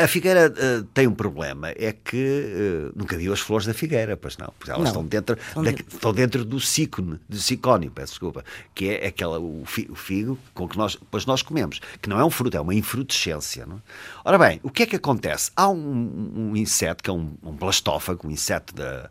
a 0.05 0.09
Figueira 0.09 0.53
uh, 0.53 0.83
tem 0.93 1.07
um 1.07 1.15
problema, 1.15 1.71
é 1.71 1.93
que 1.93 2.17
uh, 2.17 2.93
nunca 2.97 3.17
viu 3.17 3.33
as 3.33 3.41
flores 3.41 3.67
da 3.67 3.73
Figueira, 3.73 4.17
pois 4.17 4.37
não, 4.37 4.53
porque 4.59 4.71
elas 4.71 4.83
não. 4.83 4.89
estão 4.89 5.07
dentro, 5.07 5.39
estão, 5.39 5.63
da, 5.63 5.71
dentro. 5.71 5.87
estão 5.89 6.13
dentro 6.13 6.45
do 6.45 6.59
cicone, 6.59 7.21
do 7.29 7.37
cicónio, 7.37 7.91
peço 7.91 8.13
desculpa, 8.13 8.45
que 8.75 8.91
é 8.91 9.07
aquela, 9.07 9.39
o, 9.39 9.63
o 9.63 9.95
figo 9.95 10.39
com 10.53 10.69
que 10.69 10.77
nós, 10.77 10.99
pois 11.11 11.27
nós 11.27 11.43
comemos, 11.43 11.81
que 12.03 12.09
não 12.09 12.19
é 12.19 12.25
um 12.25 12.31
fruto, 12.31 12.57
é 12.57 12.61
uma 12.61 12.75
infrutescência. 12.75 13.67
Não? 13.67 13.81
Ora 14.25 14.37
bem, 14.37 14.59
o 14.63 14.71
que 14.71 14.83
é 14.83 14.87
que 14.87 14.97
acontece? 14.97 15.53
Há 15.55 15.69
um, 15.69 16.51
um 16.51 16.57
inseto, 16.57 17.03
que 17.03 17.11
é 17.11 17.13
um, 17.13 17.35
um, 17.43 17.53
blastófago, 17.53 18.27
um 18.27 18.31
inseto 18.31 18.75
da 18.75 19.09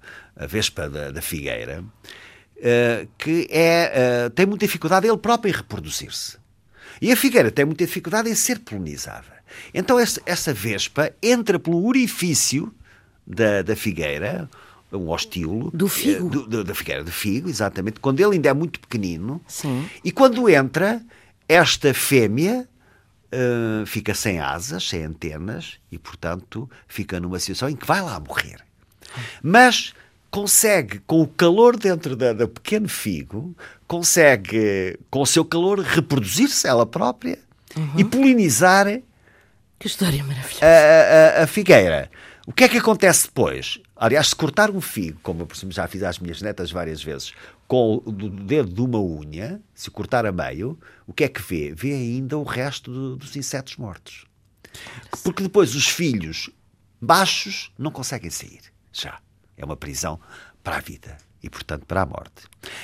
vespa 0.48 0.90
da, 0.90 1.12
da 1.12 1.22
Figueira, 1.22 1.82
uh, 1.82 3.08
que 3.18 3.48
é, 3.50 4.30
tem 4.36 4.46
muita 4.46 4.66
dificuldade 4.66 5.08
ele 5.08 5.18
próprio 5.18 5.50
em 5.50 5.56
reproduzir-se. 5.56 6.38
E 7.02 7.12
a 7.12 7.16
Figueira 7.16 7.52
tem 7.52 7.64
muita 7.64 7.86
dificuldade 7.86 8.30
em 8.30 8.36
ser 8.36 8.60
polinizada. 8.60 9.37
Então 9.74 10.00
essa, 10.00 10.22
essa 10.26 10.54
vespa 10.54 11.12
entra 11.22 11.60
pelo 11.60 11.86
orifício 11.86 12.74
da, 13.26 13.62
da 13.62 13.76
figueira, 13.76 14.50
um 14.92 15.10
hostíolo. 15.10 15.70
Do 15.72 15.88
figo? 15.88 16.30
Do, 16.30 16.48
do, 16.48 16.64
da 16.64 16.74
figueira 16.74 17.04
do 17.04 17.12
figo, 17.12 17.50
exatamente. 17.50 18.00
Quando 18.00 18.20
ele 18.20 18.36
ainda 18.36 18.50
é 18.50 18.54
muito 18.54 18.80
pequenino. 18.80 19.42
Sim. 19.48 19.88
E 20.04 20.12
quando 20.12 20.50
entra, 20.50 21.02
esta 21.48 21.94
fêmea 21.94 22.68
uh, 23.34 23.86
fica 23.86 24.14
sem 24.14 24.40
asas, 24.40 24.88
sem 24.88 25.04
antenas 25.04 25.78
e, 25.92 25.98
portanto, 25.98 26.70
fica 26.88 27.20
numa 27.20 27.40
situação 27.40 27.70
em 27.70 27.76
que 27.76 27.86
vai 27.86 28.02
lá 28.02 28.20
morrer. 28.20 28.64
Mas 29.42 29.94
consegue, 30.30 31.00
com 31.08 31.22
o 31.22 31.28
calor 31.28 31.78
dentro 31.78 32.16
da, 32.16 32.34
da 32.34 32.48
pequeno 32.48 32.88
figo, 32.88 33.56
consegue, 33.88 34.98
com 35.10 35.22
o 35.22 35.26
seu 35.26 35.44
calor, 35.44 35.80
reproduzir-se 35.80 36.68
ela 36.68 36.86
própria 36.86 37.40
uhum. 37.76 37.94
e 37.98 38.04
polinizar 38.04 39.02
que 39.80 39.88
história 39.88 40.24
maravilhosa. 40.24 40.66
A, 40.66 41.40
a, 41.40 41.44
a, 41.44 41.48
figueira. 41.48 42.10
O 42.46 42.54
que 42.54 42.64
é 42.64 42.70
que 42.70 42.78
acontece 42.78 43.28
depois? 43.28 43.80
Aliás, 43.96 44.30
se 44.30 44.36
cortar 44.36 44.72
um 44.72 44.80
figo, 44.80 45.20
como 45.22 45.42
eu 45.42 45.72
já 45.72 45.88
fiz 45.88 46.04
às 46.04 46.20
minhas 46.20 46.42
netas 46.42 46.72
várias 46.72 47.04
vezes, 47.04 47.34
com 47.68 48.02
o 48.06 48.12
dedo 48.12 48.74
de 48.74 48.82
uma 48.82 49.02
unha, 49.02 49.62
se 49.76 49.92
cortar 49.92 50.26
a 50.26 50.32
meio, 50.32 50.80
o 51.06 51.14
que 51.14 51.26
é 51.26 51.28
que 51.28 51.42
vê? 51.42 51.74
Vê 51.76 51.94
ainda 51.94 52.38
o 52.38 52.44
resto 52.44 52.92
do, 52.92 53.16
dos 53.18 53.36
insetos 53.36 53.76
mortos. 53.76 54.26
Porque 55.24 55.44
depois 55.44 55.76
os 55.76 55.88
filhos 55.88 56.50
baixos 57.02 57.72
não 57.78 57.92
conseguem 57.92 58.30
sair. 58.30 58.62
Já. 58.92 59.20
É 59.58 59.66
uma 59.66 59.76
prisão 59.76 60.20
para 60.64 60.78
a 60.78 60.80
vida 60.80 61.18
e, 61.42 61.50
portanto, 61.50 61.86
para 61.86 62.02
a 62.02 62.06
morte. 62.06 62.44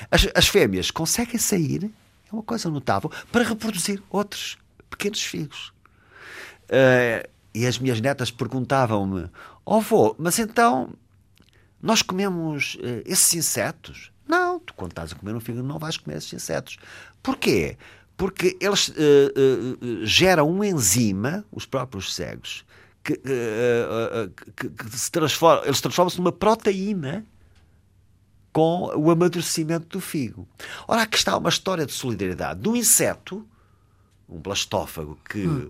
As, 0.10 0.28
as 0.34 0.48
fêmeas 0.48 0.92
conseguem 0.92 1.38
sair, 1.38 1.86
é 1.86 2.34
uma 2.34 2.44
coisa 2.44 2.70
notável, 2.70 3.12
para 3.32 3.44
reproduzir 3.44 4.02
outros 4.10 4.58
pequenos 4.90 5.22
figos. 5.22 5.73
Uh, 6.70 7.28
e 7.54 7.68
as 7.68 7.78
minhas 7.78 8.02
netas 8.02 8.32
perguntavam-me: 8.32 9.30
oh, 9.66 9.82
vô, 9.82 10.16
mas 10.18 10.40
então 10.40 10.90
nós 11.82 12.02
comemos 12.02 12.76
uh, 12.76 13.04
esses 13.06 13.34
insetos? 13.34 14.12
Não, 14.28 14.60
tu 14.60 14.74
quando 14.74 14.92
estás 14.92 15.12
a 15.12 15.16
comer 15.16 15.36
um 15.36 15.40
fígado 15.40 15.68
não 15.68 15.78
vais 15.78 15.98
comer 15.98 16.18
esses 16.18 16.32
insetos. 16.32 16.78
Porquê? 17.22 17.78
Porque 18.16 18.58
eles 18.60 18.90
uh, 18.90 18.94
geram 20.04 20.50
uma 20.50 20.66
enzima, 20.66 21.44
os 21.52 21.66
próprios 21.66 22.14
cegos, 22.14 22.64
que, 23.04 23.20
que, 24.56 24.70
que 24.70 24.98
se 24.98 25.12
transforma, 25.12 25.66
eles 25.66 25.82
transformam-se 25.82 26.18
numa 26.18 26.32
proteína 26.32 27.26
com 28.54 28.92
o 28.96 29.12
amadurecimento 29.12 29.88
do 29.88 30.00
figo. 30.00 30.48
Ora, 30.88 31.02
aqui 31.02 31.18
está 31.18 31.36
uma 31.36 31.50
história 31.50 31.86
de 31.86 31.92
solidariedade 31.92 32.62
de 32.62 32.70
um 32.70 32.76
inseto, 32.76 33.46
um 34.30 34.40
blastófago, 34.40 35.18
que 35.28 35.46
hum 35.46 35.70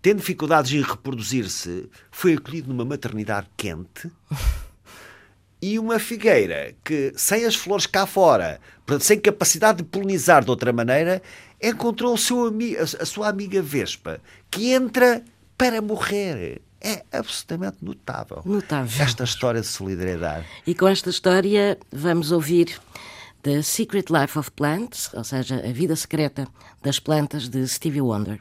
tendo 0.00 0.18
dificuldades 0.18 0.72
em 0.72 0.82
reproduzir-se, 0.82 1.88
foi 2.10 2.34
acolhido 2.34 2.68
numa 2.68 2.84
maternidade 2.84 3.46
quente. 3.56 4.10
e 5.60 5.78
uma 5.78 5.98
figueira 5.98 6.74
que, 6.84 7.12
sem 7.16 7.44
as 7.44 7.54
flores 7.54 7.86
cá 7.86 8.06
fora, 8.06 8.60
sem 9.00 9.18
capacidade 9.18 9.78
de 9.78 9.84
polinizar 9.84 10.44
de 10.44 10.50
outra 10.50 10.72
maneira, 10.72 11.22
encontrou 11.62 12.16
seu 12.16 12.52
a 13.00 13.04
sua 13.04 13.28
amiga 13.28 13.60
Vespa, 13.60 14.20
que 14.50 14.72
entra 14.72 15.22
para 15.56 15.82
morrer. 15.82 16.62
É 16.80 17.02
absolutamente 17.10 17.78
notável. 17.82 18.40
Notável. 18.44 19.04
Esta 19.04 19.24
história 19.24 19.60
de 19.60 19.66
solidariedade. 19.66 20.46
E 20.64 20.76
com 20.76 20.86
esta 20.86 21.10
história 21.10 21.76
vamos 21.90 22.30
ouvir 22.30 22.80
The 23.42 23.62
Secret 23.62 24.04
Life 24.10 24.38
of 24.38 24.52
Plants, 24.52 25.12
ou 25.12 25.24
seja, 25.24 25.56
a 25.56 25.72
vida 25.72 25.96
secreta 25.96 26.46
das 26.80 27.00
plantas 27.00 27.48
de 27.48 27.66
Stevie 27.66 28.00
Wonder. 28.00 28.38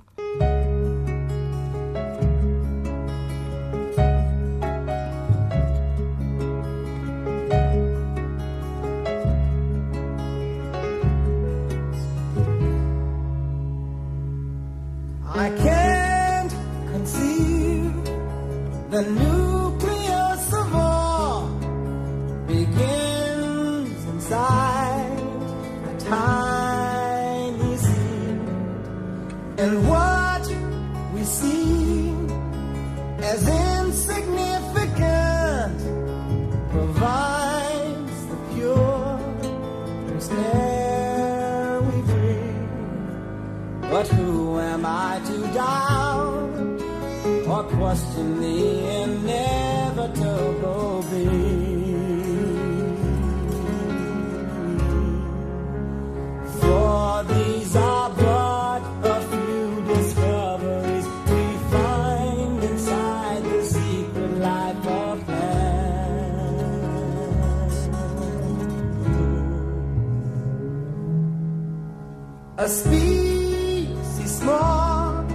Species 74.28 74.40
smaller 74.40 75.26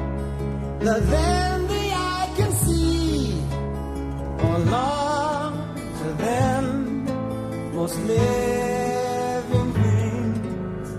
than 1.01 1.67
the 1.67 1.93
eye 1.95 2.31
can 2.37 2.53
see, 2.53 3.43
or 4.45 4.59
larger 4.59 6.13
than 6.19 7.75
most 7.75 7.99
living 8.01 9.73
things, 9.73 10.91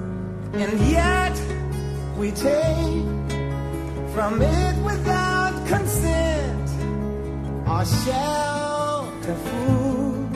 and 0.53 0.79
yet 0.89 1.35
we 2.17 2.31
take 2.31 3.05
from 4.13 4.41
it 4.41 4.75
without 4.83 5.67
consent 5.67 6.69
our 7.67 7.85
shelter, 7.85 9.35
food, 9.35 10.29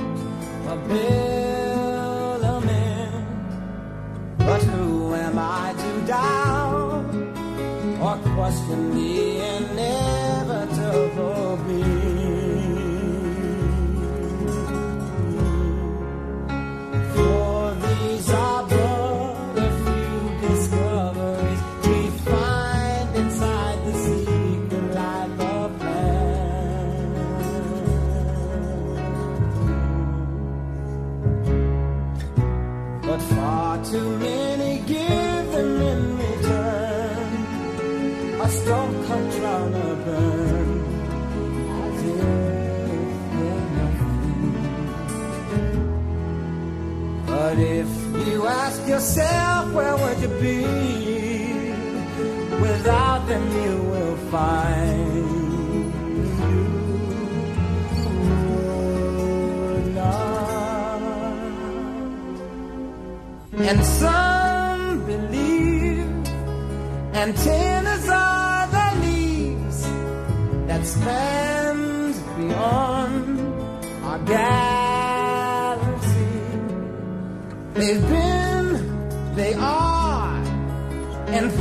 ability. 0.68 1.98
But 4.38 4.64
who 4.64 5.14
am 5.14 5.38
I 5.38 5.74
to 5.78 6.08
doubt 6.08 6.47
What's 8.38 8.62
me 8.68 9.40
and 9.42 9.57
And 63.70 63.84
some 63.84 65.06
believe 65.06 66.08
antennas 67.14 68.08
are 68.08 68.68
the 68.68 69.00
leaves 69.02 69.82
that 70.68 70.86
spans 70.86 72.18
beyond 72.38 73.40
our 74.06 74.20
galaxy. 74.20 76.12
They've 77.74 78.08
been, 78.08 79.36
they 79.36 79.54
are, 79.56 80.38
and 81.36 81.52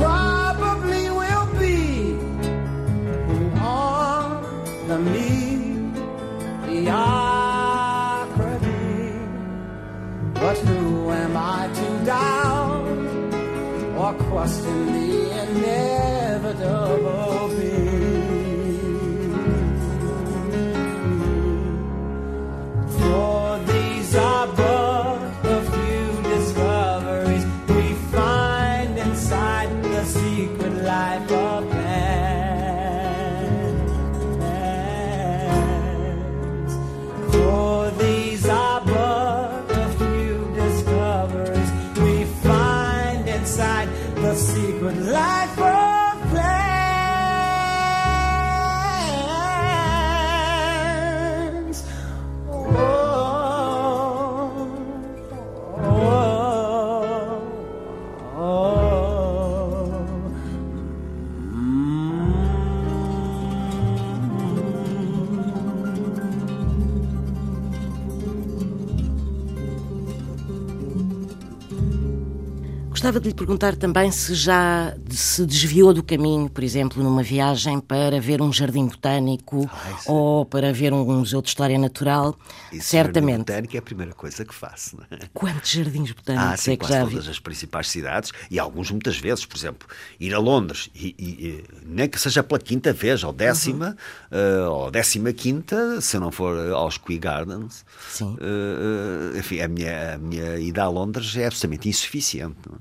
Gostava 73.07 73.21
de 73.21 73.29
lhe 73.29 73.33
perguntar 73.33 73.73
também 73.73 74.11
se 74.11 74.35
já 74.35 74.93
se 75.17 75.45
desviou 75.45 75.93
do 75.93 76.03
caminho, 76.03 76.47
por 76.49 76.63
exemplo, 76.63 77.03
numa 77.03 77.23
viagem 77.23 77.79
para 77.79 78.21
ver 78.21 78.41
um 78.41 78.53
jardim 78.53 78.85
botânico 78.87 79.69
Ah, 79.73 79.89
é- 79.89 80.11
ou 80.11 80.45
para 80.45 80.71
ver 80.71 80.93
um 80.93 81.03
museu 81.05 81.41
de 81.41 81.47
história 81.49 81.77
natural. 81.79 82.37
Isso 82.71 82.89
Certamente. 82.89 83.39
botânico 83.39 83.75
é 83.75 83.79
a 83.79 83.81
primeira 83.81 84.13
coisa 84.13 84.45
que 84.45 84.53
faço. 84.53 84.97
Não 84.97 85.17
é? 85.17 85.21
Quantos 85.33 85.71
jardins 85.71 86.11
Ah, 86.11 86.13
botânicos 86.15 86.61
sim, 86.61 86.71
é 86.71 86.77
que 86.77 86.87
já 86.87 87.03
vi? 87.03 87.11
todas 87.11 87.27
as 87.29 87.39
principais 87.39 87.89
cidades 87.89 88.31
e 88.51 88.59
alguns 88.59 88.91
muitas 88.91 89.17
vezes, 89.17 89.45
por 89.45 89.57
exemplo, 89.57 89.87
ir 90.19 90.33
a 90.33 90.39
Londres 90.39 90.89
e, 90.93 91.15
e- 91.17 91.47
e 91.47 91.63
nem 91.85 92.07
que 92.07 92.19
seja 92.19 92.43
pela 92.43 92.59
quinta 92.59 92.93
vez 92.93 93.23
ou 93.23 93.33
décima 93.33 93.97
Uhum. 94.31 94.37
eh, 94.39 94.67
ou 94.67 94.91
décima 94.91 95.33
quinta, 95.33 95.99
se 95.99 96.15
eu 96.17 96.21
não 96.21 96.31
for 96.31 96.55
eh, 96.57 96.71
aos 96.71 96.97
Kew 96.97 97.19
Gardens, 97.19 97.83
Sim. 98.09 98.37
eh, 98.39 99.39
enfim, 99.39 99.61
a 99.61 99.67
minha, 99.67 100.13
a 100.15 100.17
minha 100.17 100.59
ida 100.59 100.83
a 100.83 100.89
Londres 100.89 101.35
é 101.35 101.45
absolutamente 101.47 101.89
insuficiente. 101.89 102.57
não 102.69 102.75
é? 102.75 102.79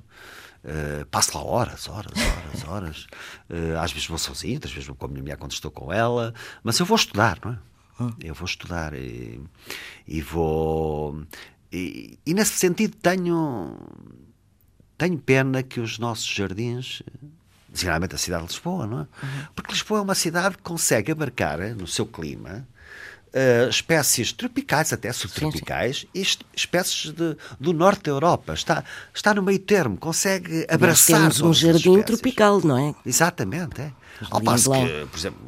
Eh, 0.68 1.06
passo 1.12 1.38
lá 1.38 1.44
horas, 1.44 1.88
horas, 1.88 2.12
horas, 2.18 2.64
horas. 2.64 3.06
Eh, 3.48 3.76
às 3.78 3.92
vezes 3.92 4.08
vou 4.08 4.18
sozinho, 4.18 4.54
outras 4.54 4.72
vezes 4.72 4.88
vou 4.88 4.96
com 4.96 5.06
a 5.06 5.08
minha 5.08 5.22
mulher 5.22 5.36
quando 5.36 5.52
estou 5.52 5.70
com 5.70 5.92
ela, 5.92 6.34
mas 6.64 6.76
eu 6.80 6.84
vou 6.84 6.96
estudar, 6.96 7.38
não 7.44 7.52
é? 7.52 7.58
Eu 8.20 8.34
vou 8.34 8.44
estudar 8.44 8.92
e, 8.92 9.40
e 10.08 10.20
vou. 10.20 11.22
E, 11.70 12.18
e 12.26 12.34
nesse 12.34 12.54
sentido 12.54 12.96
tenho, 12.96 13.78
tenho 14.98 15.16
pena 15.18 15.62
que 15.62 15.78
os 15.78 16.00
nossos 16.00 16.26
jardins, 16.26 17.00
designadamente 17.68 18.16
a 18.16 18.18
cidade 18.18 18.42
de 18.42 18.52
Lisboa, 18.52 18.86
não 18.88 19.00
é? 19.02 19.06
Porque 19.54 19.72
Lisboa 19.72 20.00
é 20.00 20.02
uma 20.02 20.16
cidade 20.16 20.56
que 20.56 20.64
consegue 20.64 21.12
abarcar 21.12 21.60
eh, 21.60 21.74
no 21.74 21.86
seu 21.86 22.04
clima 22.04 22.66
eh, 23.32 23.66
espécies 23.68 24.32
tropicais, 24.32 24.92
até 24.92 25.12
subtropicais, 25.12 26.06
e 26.14 26.20
est- 26.20 26.42
espécies 26.54 27.12
de- 27.12 27.36
do 27.60 27.72
norte 27.72 28.04
da 28.04 28.10
Europa. 28.10 28.54
Está, 28.54 28.82
está 29.14 29.34
no 29.34 29.42
meio 29.42 29.58
termo, 29.58 29.96
consegue 29.96 30.50
Nós 30.60 30.66
abraçar 30.70 31.20
temos 31.20 31.40
um 31.40 31.52
jardim 31.52 31.78
espécies. 31.90 32.04
tropical, 32.06 32.60
não 32.62 32.78
é? 32.78 32.94
Exatamente, 33.04 33.80
é. 33.80 33.92
Ao 34.30 34.40
passo 34.40 34.70
que, 34.72 35.06
por 35.10 35.18
exemplo, 35.18 35.40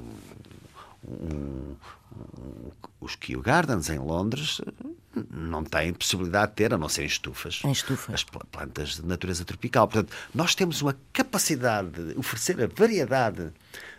um- 1.06 1.74
um- 2.16 2.70
os 3.00 3.14
Kew 3.16 3.40
Gardens 3.40 3.88
em 3.88 3.98
Londres 3.98 4.60
eh, 4.66 5.20
não 5.30 5.64
têm 5.64 5.92
possibilidade 5.94 6.50
de 6.52 6.56
ter, 6.56 6.74
a 6.74 6.78
não 6.78 6.88
ser 6.88 7.02
em 7.04 7.06
estufas, 7.06 7.60
Em 7.64 7.72
estufas. 7.72 8.14
as 8.16 8.24
pla- 8.24 8.44
plantas 8.50 8.96
de 8.96 9.06
natureza 9.06 9.44
tropical. 9.44 9.88
Portanto, 9.88 10.12
nós 10.34 10.54
temos 10.54 10.82
uma 10.82 10.96
capacidade 11.12 11.90
de 11.90 12.18
oferecer 12.18 12.60
a 12.62 12.66
variedade 12.66 13.50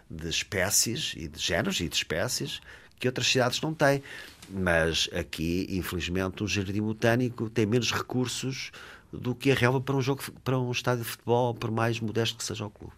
de 0.09 0.27
espécies 0.29 1.13
e 1.15 1.27
de 1.27 1.39
géneros 1.39 1.79
e 1.79 1.87
de 1.89 1.95
espécies 1.95 2.59
que 2.99 3.07
outras 3.07 3.27
cidades 3.27 3.61
não 3.61 3.73
têm. 3.73 4.03
Mas 4.51 5.09
aqui, 5.13 5.67
infelizmente, 5.69 6.43
o 6.43 6.47
jardim 6.47 6.81
botânico 6.81 7.49
tem 7.49 7.65
menos 7.65 7.91
recursos 7.91 8.71
do 9.11 9.33
que 9.33 9.51
a 9.51 9.55
relva 9.55 9.79
para 9.79 9.95
um 9.95 10.01
jogo, 10.01 10.23
para 10.43 10.57
um 10.59 10.71
estádio 10.71 11.03
de 11.03 11.09
futebol, 11.09 11.53
por 11.53 11.71
mais 11.71 11.99
modesto 11.99 12.37
que 12.37 12.43
seja 12.43 12.65
o 12.65 12.69
clube. 12.69 12.93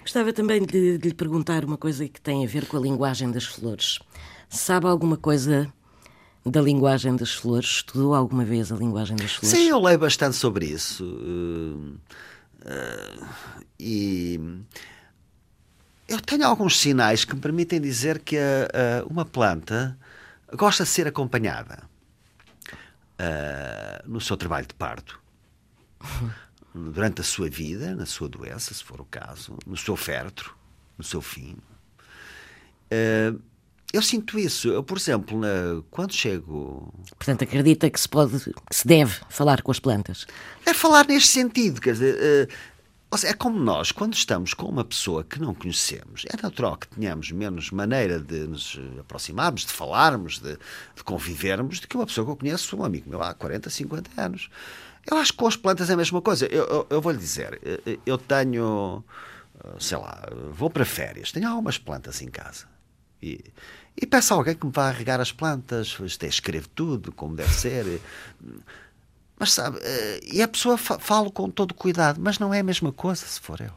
Gostava 0.00 0.32
também 0.32 0.64
de, 0.64 0.98
de 0.98 1.08
lhe 1.08 1.14
perguntar 1.14 1.64
uma 1.64 1.76
coisa 1.76 2.08
que 2.08 2.20
tem 2.20 2.44
a 2.44 2.48
ver 2.48 2.66
com 2.66 2.76
a 2.76 2.80
linguagem 2.80 3.30
das 3.30 3.44
flores. 3.44 3.98
Sabe 4.48 4.86
alguma 4.86 5.16
coisa 5.16 5.72
da 6.44 6.60
linguagem 6.60 7.14
das 7.14 7.32
flores? 7.32 7.66
Estudou 7.66 8.14
alguma 8.14 8.44
vez 8.44 8.72
a 8.72 8.76
linguagem 8.76 9.16
das 9.16 9.34
flores? 9.34 9.56
Sim, 9.56 9.68
eu 9.68 9.80
leio 9.80 9.98
bastante 9.98 10.36
sobre 10.36 10.66
isso. 10.66 11.04
Uh, 11.04 11.96
uh, 12.64 13.26
e 13.78 14.40
eu 16.10 16.20
tenho 16.20 16.44
alguns 16.44 16.78
sinais 16.78 17.24
que 17.24 17.34
me 17.34 17.40
permitem 17.40 17.80
dizer 17.80 18.18
que 18.18 18.36
uma 19.08 19.24
planta 19.24 19.96
gosta 20.52 20.84
de 20.84 20.90
ser 20.90 21.06
acompanhada 21.06 21.88
no 24.06 24.20
seu 24.20 24.36
trabalho 24.36 24.66
de 24.66 24.74
parto, 24.74 25.20
durante 26.74 27.20
a 27.20 27.24
sua 27.24 27.48
vida, 27.48 27.94
na 27.94 28.06
sua 28.06 28.28
doença, 28.28 28.72
se 28.74 28.82
for 28.82 29.00
o 29.00 29.04
caso, 29.04 29.56
no 29.66 29.76
seu 29.76 29.96
fértil, 29.96 30.50
no 30.96 31.04
seu 31.04 31.20
fim. 31.20 31.56
Uh, 32.90 33.40
eu 33.92 34.02
sinto 34.02 34.38
isso. 34.38 34.68
Eu, 34.68 34.82
por 34.82 34.96
exemplo, 34.96 35.38
na, 35.38 35.82
quando 35.90 36.12
chego. 36.12 36.92
Portanto, 37.16 37.42
acredita 37.42 37.90
que 37.90 38.00
se 38.00 38.08
pode, 38.08 38.38
que 38.38 38.76
se 38.76 38.86
deve 38.86 39.16
falar 39.28 39.62
com 39.62 39.70
as 39.70 39.80
plantas? 39.80 40.26
É 40.64 40.72
falar 40.72 41.06
neste 41.06 41.30
sentido, 41.30 41.80
quer 41.80 41.92
dizer. 41.94 42.48
Uh, 43.12 43.18
seja, 43.18 43.32
é 43.32 43.36
como 43.36 43.58
nós, 43.58 43.90
quando 43.90 44.14
estamos 44.14 44.54
com 44.54 44.66
uma 44.66 44.84
pessoa 44.84 45.24
que 45.24 45.40
não 45.40 45.52
conhecemos, 45.52 46.24
é 46.32 46.40
natural 46.40 46.76
que 46.76 46.86
tenhamos 46.88 47.32
menos 47.32 47.70
maneira 47.70 48.20
de 48.20 48.46
nos 48.46 48.78
aproximarmos, 49.00 49.66
de 49.66 49.72
falarmos, 49.72 50.38
de, 50.38 50.56
de 50.94 51.04
convivermos, 51.04 51.80
do 51.80 51.88
que 51.88 51.96
uma 51.96 52.06
pessoa 52.06 52.24
que 52.24 52.30
eu 52.30 52.36
conheço, 52.36 52.76
um 52.76 52.84
amigo 52.84 53.10
meu 53.10 53.22
há 53.22 53.34
40, 53.34 53.68
50 53.68 54.20
anos. 54.20 54.48
Eu 55.10 55.16
acho 55.16 55.32
que 55.32 55.38
com 55.38 55.46
as 55.46 55.56
plantas 55.56 55.90
é 55.90 55.94
a 55.94 55.96
mesma 55.96 56.22
coisa. 56.22 56.46
Eu, 56.46 56.64
eu, 56.66 56.86
eu 56.88 57.00
vou 57.00 57.10
lhe 57.10 57.18
dizer, 57.18 57.60
eu 58.06 58.16
tenho, 58.18 59.02
sei 59.78 59.96
lá, 59.96 60.28
vou 60.52 60.70
para 60.70 60.84
férias, 60.84 61.32
tenho 61.32 61.48
algumas 61.48 61.78
plantas 61.78 62.22
em 62.22 62.28
casa. 62.28 62.66
E, 63.22 63.42
e 64.00 64.06
peço 64.06 64.32
a 64.32 64.36
alguém 64.36 64.54
que 64.54 64.64
me 64.64 64.72
vá 64.72 64.90
regar 64.90 65.20
as 65.20 65.32
plantas, 65.32 65.96
até 66.14 66.26
escrevo 66.26 66.68
tudo 66.68 67.12
como 67.12 67.34
deve 67.34 67.52
ser. 67.52 68.00
Mas 69.40 69.54
sabe, 69.54 69.78
eh, 69.80 70.20
e 70.22 70.42
a 70.42 70.46
pessoa 70.46 70.76
fala 70.76 71.30
com 71.30 71.48
todo 71.48 71.72
cuidado, 71.72 72.20
mas 72.20 72.38
não 72.38 72.52
é 72.52 72.60
a 72.60 72.62
mesma 72.62 72.92
coisa 72.92 73.24
se 73.24 73.40
for 73.40 73.58
eu. 73.58 73.72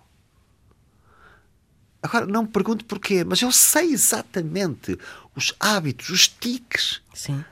Agora, 2.02 2.26
não 2.26 2.42
me 2.42 2.50
pergunto 2.50 2.84
porquê, 2.84 3.24
mas 3.24 3.42
eu 3.42 3.50
sei 3.50 3.94
exatamente 3.94 5.00
os 5.34 5.56
hábitos, 5.62 6.10
os 6.10 6.28
tiques. 6.28 7.02
Sim 7.14 7.46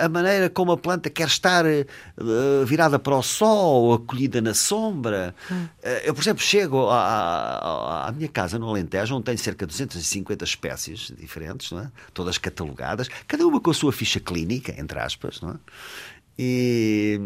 a, 0.00 0.08
maneira 0.08 0.50
como 0.50 0.72
a 0.72 0.76
planta 0.76 1.08
quer 1.08 1.26
estar 1.26 1.64
uh, 1.64 2.66
virada 2.66 2.98
para 2.98 3.16
o 3.16 3.22
sol, 3.22 3.94
acolhida 3.94 4.40
na 4.40 4.54
sombra. 4.54 5.34
Hum. 5.50 5.64
Uh, 5.82 5.88
eu, 6.04 6.14
por 6.14 6.22
exemplo, 6.22 6.42
chego 6.42 6.88
à, 6.90 8.06
à, 8.08 8.12
minha 8.12 8.28
casa 8.28 8.58
no 8.58 8.68
Alentejo, 8.68 9.14
onde 9.14 9.24
tenho 9.24 9.38
cerca 9.38 9.66
de 9.66 9.72
250 9.72 10.44
espécies 10.44 11.12
diferentes, 11.16 11.72
é? 11.72 11.88
todas 12.12 12.38
catalogadas, 12.38 13.08
cada 13.26 13.46
uma 13.46 13.60
com 13.60 13.70
a 13.70 13.74
sua 13.74 13.92
ficha 13.92 14.20
clínica, 14.20 14.74
entre 14.78 14.98
aspas. 14.98 15.40
Não 15.40 15.50
é? 15.50 15.54
E, 16.38 17.20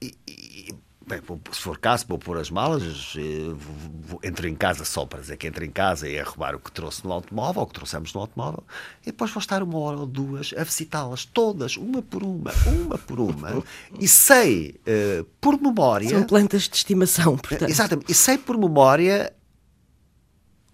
e 0.00 0.74
Bem, 1.08 1.22
se 1.52 1.60
for 1.60 1.78
caso, 1.78 2.04
vou 2.06 2.18
pôr 2.18 2.36
as 2.36 2.50
malas, 2.50 3.14
eh, 3.16 4.28
entro 4.28 4.46
em 4.46 4.54
casa 4.54 4.84
só 4.84 5.06
para 5.06 5.22
dizer 5.22 5.38
que 5.38 5.46
entro 5.46 5.64
em 5.64 5.70
casa 5.70 6.06
e 6.06 6.20
a 6.20 6.22
roubar 6.22 6.54
o 6.54 6.58
que 6.60 6.70
trouxe 6.70 7.02
no 7.02 7.10
automóvel, 7.10 7.62
ou 7.62 7.66
que 7.66 7.72
trouxemos 7.72 8.12
no 8.12 8.20
automóvel, 8.20 8.62
e 9.00 9.06
depois 9.06 9.30
vou 9.30 9.40
estar 9.40 9.62
uma 9.62 9.78
hora 9.78 9.96
ou 9.96 10.06
duas 10.06 10.52
a 10.54 10.62
visitá-las 10.62 11.24
todas, 11.24 11.78
uma 11.78 12.02
por 12.02 12.22
uma, 12.22 12.52
uma 12.66 12.98
por 12.98 13.20
uma, 13.20 13.64
e 13.98 14.06
sei 14.06 14.78
uh, 14.86 15.24
por 15.40 15.58
memória. 15.58 16.10
São 16.10 16.24
plantas 16.24 16.68
de 16.68 16.76
estimação, 16.76 17.38
portanto. 17.38 17.70
Exatamente, 17.70 18.12
e 18.12 18.14
sei 18.14 18.36
por 18.36 18.58
memória 18.58 19.32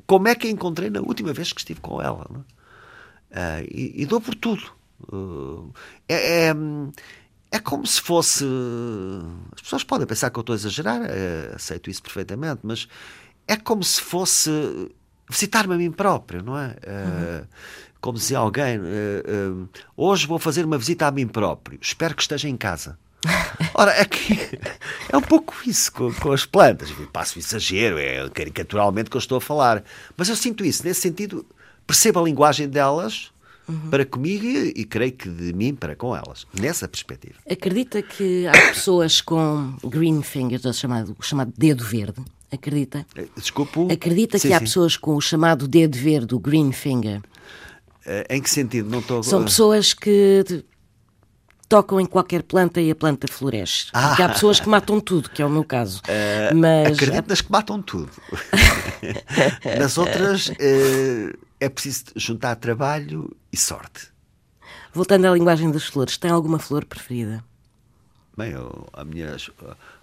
como 0.04 0.26
é 0.26 0.34
que 0.34 0.48
a 0.48 0.50
encontrei 0.50 0.90
na 0.90 1.00
última 1.00 1.32
vez 1.32 1.52
que 1.52 1.60
estive 1.60 1.80
com 1.80 2.02
ela. 2.02 2.26
Uh, 3.30 3.62
e, 3.70 4.02
e, 4.02 4.04
dou 4.04 4.20
por 4.20 4.34
tudo. 4.34 4.64
Uh, 5.12 5.72
é, 6.08 6.48
é 6.48 6.54
é 7.50 7.60
como 7.60 7.86
se 7.86 8.00
fosse. 8.00 8.44
As 9.54 9.62
pessoas 9.62 9.84
podem 9.84 10.06
pensar 10.08 10.28
que 10.28 10.36
eu 10.36 10.40
estou 10.40 10.54
a 10.54 10.56
exagerar, 10.56 11.02
é, 11.04 11.52
aceito 11.54 11.88
isso 11.88 12.02
perfeitamente, 12.02 12.60
mas 12.64 12.88
é 13.46 13.56
como 13.56 13.84
se 13.84 14.00
fosse 14.00 14.50
visitar-me 15.30 15.74
a 15.74 15.76
mim 15.76 15.92
próprio, 15.92 16.42
não 16.42 16.58
é? 16.58 16.76
Uhum. 16.86 17.46
como 18.00 18.18
dizia 18.18 18.38
alguém, 18.38 18.80
hoje 19.96 20.26
vou 20.26 20.38
fazer 20.38 20.64
uma 20.64 20.76
visita 20.76 21.06
a 21.06 21.12
mim 21.12 21.28
próprio, 21.28 21.78
espero 21.80 22.16
que 22.16 22.22
esteja 22.22 22.48
em 22.48 22.56
casa. 22.56 22.98
Ora, 23.74 23.92
é 23.92 24.04
que 24.04 24.58
é 25.08 25.16
um 25.16 25.22
pouco 25.22 25.54
isso 25.64 25.92
com, 25.92 26.12
com 26.12 26.32
as 26.32 26.44
plantas. 26.44 26.90
Passo 27.12 27.38
exagero, 27.38 27.98
é 27.98 28.28
caricaturalmente 28.30 29.08
que 29.08 29.16
eu 29.16 29.20
estou 29.20 29.38
a 29.38 29.40
falar. 29.40 29.82
Mas 30.16 30.28
eu 30.28 30.36
sinto 30.36 30.64
isso, 30.64 30.84
nesse 30.84 31.00
sentido, 31.00 31.46
percebo 31.86 32.20
a 32.20 32.22
linguagem 32.22 32.68
delas 32.68 33.32
uhum. 33.68 33.90
para 33.90 34.04
comigo 34.04 34.44
e, 34.44 34.72
e, 34.76 34.84
creio 34.84 35.12
que 35.12 35.28
de 35.28 35.52
mim 35.52 35.74
para 35.74 35.96
com 35.96 36.14
elas, 36.14 36.46
nessa 36.58 36.88
perspectiva. 36.88 37.34
Acredita 37.50 38.02
que 38.02 38.46
há 38.46 38.52
pessoas 38.72 39.20
com 39.20 39.76
green 39.84 40.22
fingers, 40.22 40.64
o 40.64 40.72
chamado, 40.72 41.16
chamado 41.20 41.52
dedo 41.56 41.84
verde? 41.84 42.22
Acredita? 42.50 43.06
Eh, 43.16 43.26
Desculpa. 43.36 43.92
Acredita 43.92 44.38
sim, 44.38 44.48
que 44.48 44.54
há 44.54 44.58
sim. 44.58 44.64
pessoas 44.64 44.96
com 44.96 45.16
o 45.16 45.20
chamado 45.20 45.66
dedo 45.66 45.96
verde, 45.96 46.34
o 46.34 46.38
green 46.38 46.72
finger? 46.72 47.20
Uh, 48.06 48.24
em 48.30 48.40
que 48.40 48.50
sentido? 48.50 48.88
Não 48.88 49.00
estou... 49.00 49.22
São 49.22 49.44
pessoas 49.44 49.94
que 49.94 50.64
tocam 51.68 52.00
em 52.00 52.06
qualquer 52.06 52.42
planta 52.42 52.80
e 52.80 52.90
a 52.90 52.94
planta 52.94 53.26
floresce. 53.26 53.86
Ah. 53.92 54.08
Porque 54.08 54.22
há 54.22 54.28
pessoas 54.28 54.60
que 54.60 54.68
matam 54.68 55.00
tudo, 55.00 55.30
que 55.30 55.42
é 55.42 55.46
o 55.46 55.50
meu 55.50 55.64
caso. 55.64 56.00
Uh, 56.00 56.54
Mas... 56.54 56.92
Acredito 56.92 57.28
nas 57.28 57.40
que 57.40 57.50
matam 57.50 57.82
tudo. 57.82 58.10
nas 59.78 59.98
outras 59.98 60.48
uh, 60.48 61.38
é 61.58 61.68
preciso 61.68 62.04
juntar 62.16 62.56
trabalho 62.56 63.34
e 63.54 63.56
sorte. 63.56 64.12
Voltando 64.92 65.26
à 65.26 65.30
linguagem 65.32 65.70
das 65.70 65.86
flores, 65.86 66.18
tem 66.18 66.30
alguma 66.30 66.58
flor 66.58 66.84
preferida? 66.84 67.42
Bem, 68.36 68.52
eu, 68.52 68.86
a 68.92 69.04
minha 69.04 69.36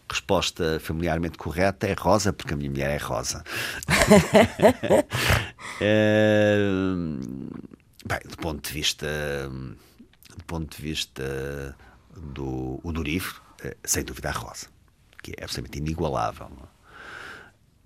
resposta 0.09 0.79
familiarmente 0.79 1.37
correta 1.37 1.85
é 1.87 1.93
rosa, 1.93 2.31
porque 2.33 2.53
a 2.53 2.57
minha 2.57 2.69
mulher 2.69 2.89
é 2.89 2.97
rosa. 2.97 3.43
é, 5.81 6.57
bem, 8.05 8.19
do 8.29 8.37
ponto 8.37 8.67
de 8.67 8.73
vista 8.73 9.07
do 10.37 10.43
ponto 10.45 10.75
de 10.75 10.81
vista 10.81 11.75
do 12.15 12.79
odorífero, 12.83 13.41
é, 13.63 13.75
sem 13.83 14.03
dúvida 14.03 14.29
a 14.29 14.31
rosa, 14.31 14.67
que 15.21 15.33
é 15.37 15.43
absolutamente 15.43 15.79
inigualável. 15.79 16.49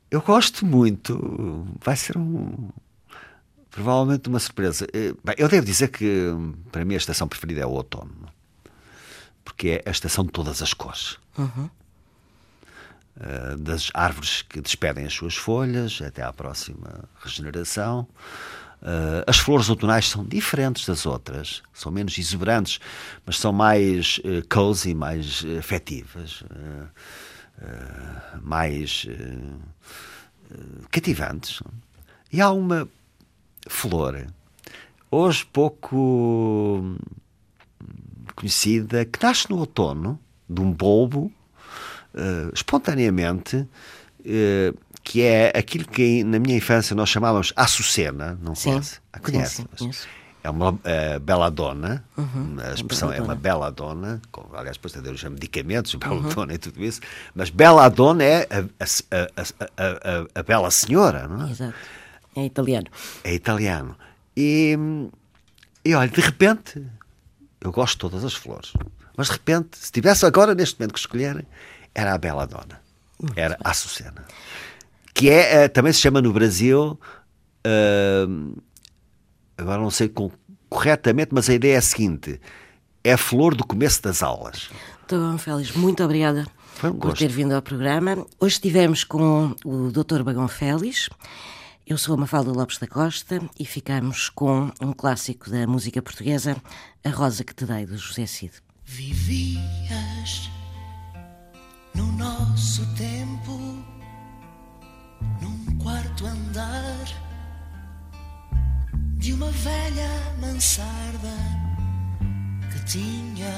Eu 0.09 0.21
gosto 0.21 0.65
muito, 0.65 1.67
vai 1.83 1.95
ser 1.95 2.17
um, 2.17 2.69
provavelmente 3.75 4.29
uma 4.29 4.39
surpresa. 4.39 4.87
Eh, 4.93 5.13
bem, 5.21 5.35
eu 5.37 5.49
devo 5.49 5.65
dizer 5.65 5.89
que 5.89 6.31
para 6.71 6.85
mim 6.85 6.93
a 6.93 6.97
estação 6.97 7.27
preferida 7.27 7.61
é 7.61 7.65
o 7.65 7.71
outono, 7.71 8.29
porque 9.43 9.81
é 9.83 9.89
a 9.89 9.91
estação 9.91 10.23
de 10.23 10.31
todas 10.31 10.61
as 10.61 10.73
cores. 10.73 11.17
Uhum. 11.37 11.69
Uh, 13.17 13.57
das 13.57 13.91
árvores 13.93 14.41
que 14.41 14.59
despedem 14.61 15.05
as 15.05 15.13
suas 15.13 15.35
folhas 15.35 16.01
até 16.01 16.21
à 16.21 16.33
próxima 16.33 17.03
regeneração. 17.21 18.07
Uh, 18.81 19.23
as 19.25 19.39
flores 19.39 19.69
outonais 19.69 20.09
são 20.09 20.23
diferentes 20.23 20.85
das 20.85 21.05
outras, 21.05 21.63
são 21.73 21.91
menos 21.91 22.17
exuberantes, 22.17 22.79
mas 23.25 23.39
são 23.39 23.51
mais 23.51 24.19
uh, 24.19 24.45
cozy, 24.49 24.93
mais 24.93 25.41
uh, 25.43 25.59
afetivas, 25.59 26.43
mais 28.41 29.07
cativantes. 30.91 31.63
E 32.31 32.41
há 32.41 32.51
uma 32.51 32.87
flor, 33.67 34.27
hoje 35.09 35.45
pouco 35.45 36.97
conhecida, 38.35 39.05
que 39.05 39.23
nasce 39.23 39.49
no 39.49 39.57
outono, 39.57 40.19
de 40.49 40.61
um 40.61 40.71
bulbo, 40.71 41.31
espontaneamente, 42.53 43.67
que 45.03 45.21
é 45.21 45.51
aquilo 45.55 45.85
que 45.85 46.23
na 46.23 46.39
minha 46.39 46.57
infância 46.57 46.95
nós 46.95 47.09
chamávamos 47.09 47.53
açucena, 47.55 48.37
não 48.41 48.55
sim, 48.55 48.71
conhece? 48.71 48.99
A 49.13 49.19
conhece. 49.19 49.65
Sim, 49.77 49.91
sim, 49.91 50.07
é 50.45 50.49
uma 50.49 50.73
uh, 50.73 51.19
bela 51.21 51.49
dona, 51.49 52.03
uhum, 52.15 52.57
a 52.63 52.73
expressão 52.73 53.11
é 53.11 53.19
uma 53.19 53.33
bela 53.33 53.71
dona, 53.71 54.21
com, 54.31 54.45
aliás, 54.55 54.77
depois 54.77 54.95
até 54.95 55.09
os 55.09 55.23
medicamentos, 55.23 55.95
bela 55.95 56.15
uhum. 56.15 56.29
dona 56.29 56.53
e 56.53 56.57
tudo 56.59 56.83
isso, 56.83 57.01
mas 57.33 57.49
bela 57.49 57.89
dona 57.89 58.23
é 58.23 58.47
a, 58.51 58.59
a, 58.59 59.43
a, 59.77 60.39
a, 60.39 60.43
bela 60.43 60.69
senhora, 60.69 61.27
não 61.27 61.47
é? 61.47 61.51
Exato. 61.51 61.73
É 62.35 62.45
italiano. 62.45 62.87
É 63.23 63.33
italiano. 63.33 63.95
E, 64.35 64.77
e 65.83 65.95
olha, 65.95 66.09
de 66.09 66.21
repente, 66.21 66.85
eu 67.61 67.71
gosto 67.71 67.93
de 67.93 67.99
todas 67.99 68.25
as 68.25 68.33
flores, 68.33 68.73
mas 69.15 69.27
de 69.27 69.33
repente, 69.33 69.77
se 69.77 69.91
tivesse 69.91 70.25
agora, 70.25 70.53
neste 70.53 70.79
momento, 70.79 70.93
que 70.93 70.99
escolher, 70.99 71.45
era 71.93 72.13
a 72.13 72.17
bela 72.17 72.45
dona, 72.45 72.81
era 73.35 73.57
a 73.63 73.71
Açucena 73.71 74.25
que 75.15 75.29
é, 75.29 75.63
eh, 75.63 75.67
também 75.69 75.93
se 75.93 76.01
chama 76.01 76.21
no 76.21 76.31
Brasil, 76.33 76.99
uh, 77.65 78.61
agora 79.57 79.81
não 79.81 79.89
sei 79.89 80.09
com, 80.09 80.29
corretamente, 80.69 81.29
mas 81.31 81.49
a 81.49 81.53
ideia 81.53 81.75
é 81.75 81.77
a 81.77 81.81
seguinte: 81.81 82.39
é 83.01 83.13
a 83.13 83.17
flor 83.17 83.55
do 83.55 83.65
começo 83.65 84.03
das 84.03 84.21
aulas. 84.21 84.69
Então, 85.05 85.37
Félix, 85.37 85.73
muito 85.73 86.03
obrigada 86.03 86.45
um 86.83 86.91
por 86.91 87.17
ter 87.17 87.29
vindo 87.29 87.53
ao 87.53 87.61
programa. 87.61 88.25
Hoje 88.39 88.55
estivemos 88.55 89.05
com 89.05 89.55
o 89.63 89.89
Dr. 89.89 90.21
Bagão 90.21 90.49
Félix. 90.49 91.09
Eu 91.87 91.99
sou 91.99 92.15
a 92.15 92.17
Mafalda 92.17 92.51
Lopes 92.51 92.79
da 92.79 92.87
Costa 92.87 93.39
e 93.59 93.63
ficamos 93.63 94.27
com 94.27 94.71
um 94.81 94.91
clássico 94.91 95.51
da 95.51 95.67
música 95.67 96.01
portuguesa, 96.01 96.57
A 97.03 97.09
Rosa 97.11 97.43
que 97.43 97.53
te 97.53 97.63
dei, 97.63 97.85
do 97.85 97.95
José 97.95 98.25
Cid. 98.25 98.53
Vivias 98.83 100.49
no 101.93 102.11
nosso 102.13 102.83
tempo, 102.95 103.85
num 105.39 105.77
quarto 105.77 106.25
andar 106.25 107.05
de 109.19 109.33
uma 109.33 109.51
velha 109.51 110.09
mansarda 110.41 111.37
que 112.73 112.83
tinha 112.85 113.53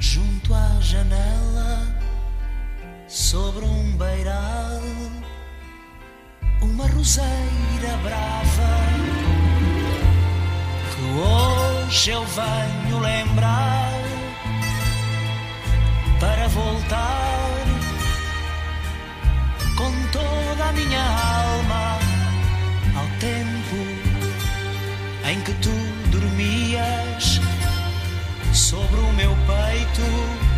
junto 0.00 0.52
à 0.52 0.80
janela 0.80 1.96
sobre 3.06 3.66
um 3.66 3.96
beiral 3.96 4.80
uma 6.62 6.86
roseira 6.86 7.96
brava 8.02 8.72
que 10.94 11.02
hoje 11.18 12.10
eu 12.10 12.24
venho 12.24 12.98
lembrar 13.00 13.92
para 16.20 16.48
voltar 16.48 17.50
com 19.76 19.90
toda 20.12 20.64
a 20.68 20.72
minha 20.72 21.02
alma 21.02 21.98
ao 22.96 23.06
tempo 23.18 23.76
em 25.28 25.40
que 25.40 25.52
tu 25.54 25.70
dormias 26.10 27.40
sobre 28.52 29.00
o 29.00 29.12
meu 29.14 29.36
peito 29.46 30.52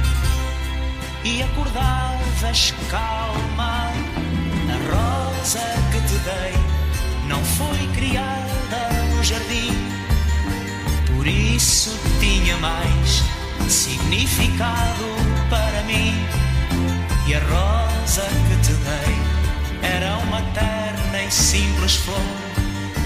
e 1.24 1.42
acordavas 1.42 2.74
calma. 2.90 4.13
Rosa 4.91 5.61
que 5.93 6.01
te 6.09 6.18
dei 6.24 6.64
não 7.28 7.43
foi 7.45 7.87
criada 7.95 8.89
no 9.14 9.22
jardim, 9.22 9.72
por 11.07 11.26
isso 11.26 11.99
tinha 12.20 12.57
mais 12.59 13.22
significado 13.68 15.05
para 15.49 15.82
mim. 15.85 16.14
E 17.26 17.35
a 17.35 17.41
rosa 17.41 18.22
que 18.22 18.57
te 18.66 18.74
dei 18.74 19.91
era 19.97 20.18
uma 20.18 20.43
terna 20.53 21.22
e 21.22 21.30
simples 21.30 21.97
flor 21.97 22.20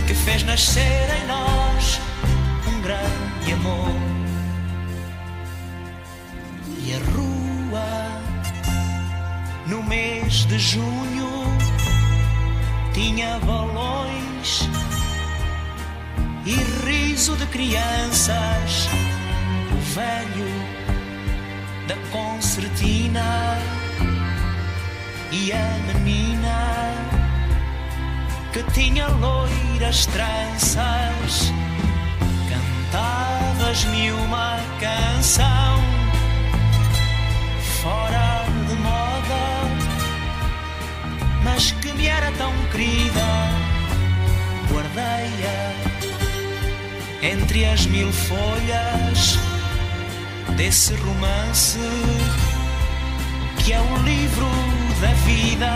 que 0.06 0.14
fez 0.14 0.42
nascer 0.42 1.08
em 1.22 1.26
nós 1.26 2.00
um 2.66 2.80
grande 2.80 3.52
amor. 3.52 3.94
E 6.82 6.94
a 6.94 6.98
rua, 7.12 8.20
no 9.66 9.82
mês 9.82 10.46
de 10.46 10.58
junho, 10.58 11.07
tinha 12.98 13.38
balões 13.46 14.68
e 16.44 16.54
riso 16.84 17.36
de 17.36 17.46
crianças 17.46 18.88
velho 19.94 20.50
da 21.86 21.94
concertina 22.10 23.56
e 25.30 25.52
a 25.52 25.94
menina 25.94 26.92
que 28.52 28.64
tinha 28.72 29.06
loiras 29.06 30.06
tranças. 30.06 31.52
Cantavas-me 32.50 34.10
uma 34.10 34.58
canção 34.80 35.87
me 41.98 42.06
era 42.06 42.30
tão 42.32 42.52
querida. 42.70 43.26
Guardei-a 44.70 45.72
entre 47.22 47.64
as 47.66 47.84
mil 47.86 48.12
folhas 48.12 49.38
desse 50.56 50.94
romance 50.94 51.78
que 53.58 53.72
é 53.72 53.80
o 53.80 53.96
livro 54.02 54.48
da 55.00 55.12
vida 55.26 55.70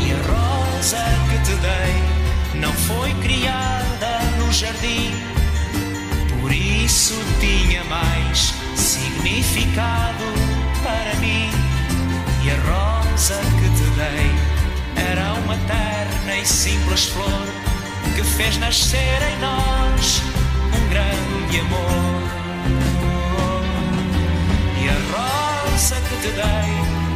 e 0.00 0.12
a 0.12 0.16
rosa 0.32 1.04
que 1.30 1.38
te 1.44 1.56
dei 1.56 2.60
não 2.60 2.72
foi 2.72 3.14
criada 3.22 4.20
no 4.38 4.52
jardim, 4.52 5.12
por 6.40 6.52
isso 6.52 7.14
tinha 7.38 7.82
mais 7.84 8.52
significado 8.76 10.24
para 10.82 11.14
mim. 11.20 11.50
E 12.42 12.50
a 12.50 12.56
rosa 12.70 13.36
que 13.36 13.68
te 13.76 13.90
dei 13.96 14.49
era 15.00 15.32
uma 15.34 15.56
terna 15.66 16.36
e 16.36 16.46
simples 16.46 17.06
flor 17.06 17.46
que 18.14 18.22
fez 18.22 18.58
nascer 18.58 19.18
em 19.30 19.38
nós 19.38 20.22
um 20.76 20.88
grande 20.88 21.60
amor. 21.60 22.22
E 24.82 24.88
a 24.88 24.98
rosa 25.12 25.96
que 25.96 26.16
te 26.22 26.32
dei 26.32 26.70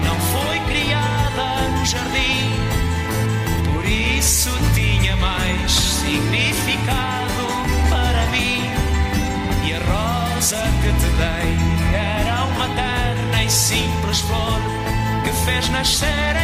não 0.05 0.16
foi 0.32 0.59
criada 0.70 1.68
no 1.76 1.85
jardim, 1.85 2.51
por 3.72 3.85
isso 3.85 4.51
tinha 4.74 5.16
mais 5.16 5.70
significado 5.70 7.47
para 7.91 8.26
mim. 8.32 8.62
E 9.66 9.74
a 9.74 9.78
rosa 9.78 10.62
que 10.82 10.91
te 11.01 11.11
dei 11.16 11.49
era 11.99 12.45
uma 12.45 12.68
terna 12.74 13.45
e 13.45 13.51
simples 13.51 14.20
flor 14.20 14.61
que 15.24 15.32
fez 15.45 15.68
nascer 15.70 16.37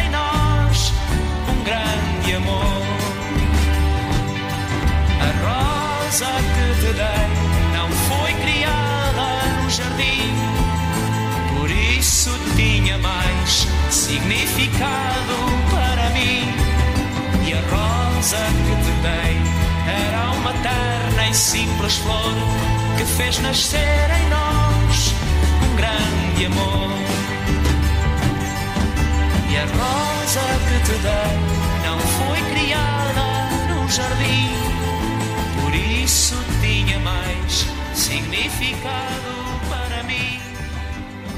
amor. 2.41 2.81
A 5.21 5.29
rosa 5.45 6.25
que 6.25 6.81
te 6.81 6.93
dei 6.93 7.27
não 7.73 7.89
foi 8.07 8.33
criada 8.43 9.27
no 9.61 9.69
jardim, 9.69 10.33
por 11.55 11.69
isso 11.69 12.31
tinha 12.55 12.97
mais 12.97 13.67
significado 13.89 15.35
para 15.69 16.09
mim. 16.11 16.43
E 17.47 17.53
a 17.53 17.61
rosa 17.73 18.37
que 18.37 18.75
te 18.83 18.93
dei 19.01 19.33
era 19.87 20.31
uma 20.31 20.53
terna 20.53 21.29
e 21.29 21.33
simples 21.33 21.97
flor 21.97 22.33
que 22.97 23.05
fez 23.05 23.39
nascer 23.39 24.09
em 24.19 24.29
nós 24.29 25.13
um 25.63 25.75
grande 25.75 26.45
amor. 26.45 26.91
E 29.49 29.57
a 29.57 29.65
rosa 29.65 30.41
que 30.67 30.85
te 30.85 30.97
dei 30.99 31.70
não 31.91 31.99
foi 31.99 32.39
criada 32.53 33.25
no 33.67 33.89
jardim, 33.89 34.49
por 35.61 35.75
isso 35.75 36.35
tinha 36.61 36.97
mais 36.99 37.67
significado 37.93 39.33
para 39.69 40.03
mim. 40.03 40.39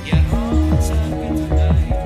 E 0.05 0.11
a 0.11 0.21
rosa 0.29 0.93
que 0.93 1.27
te 1.33 1.45
dei 1.55 2.02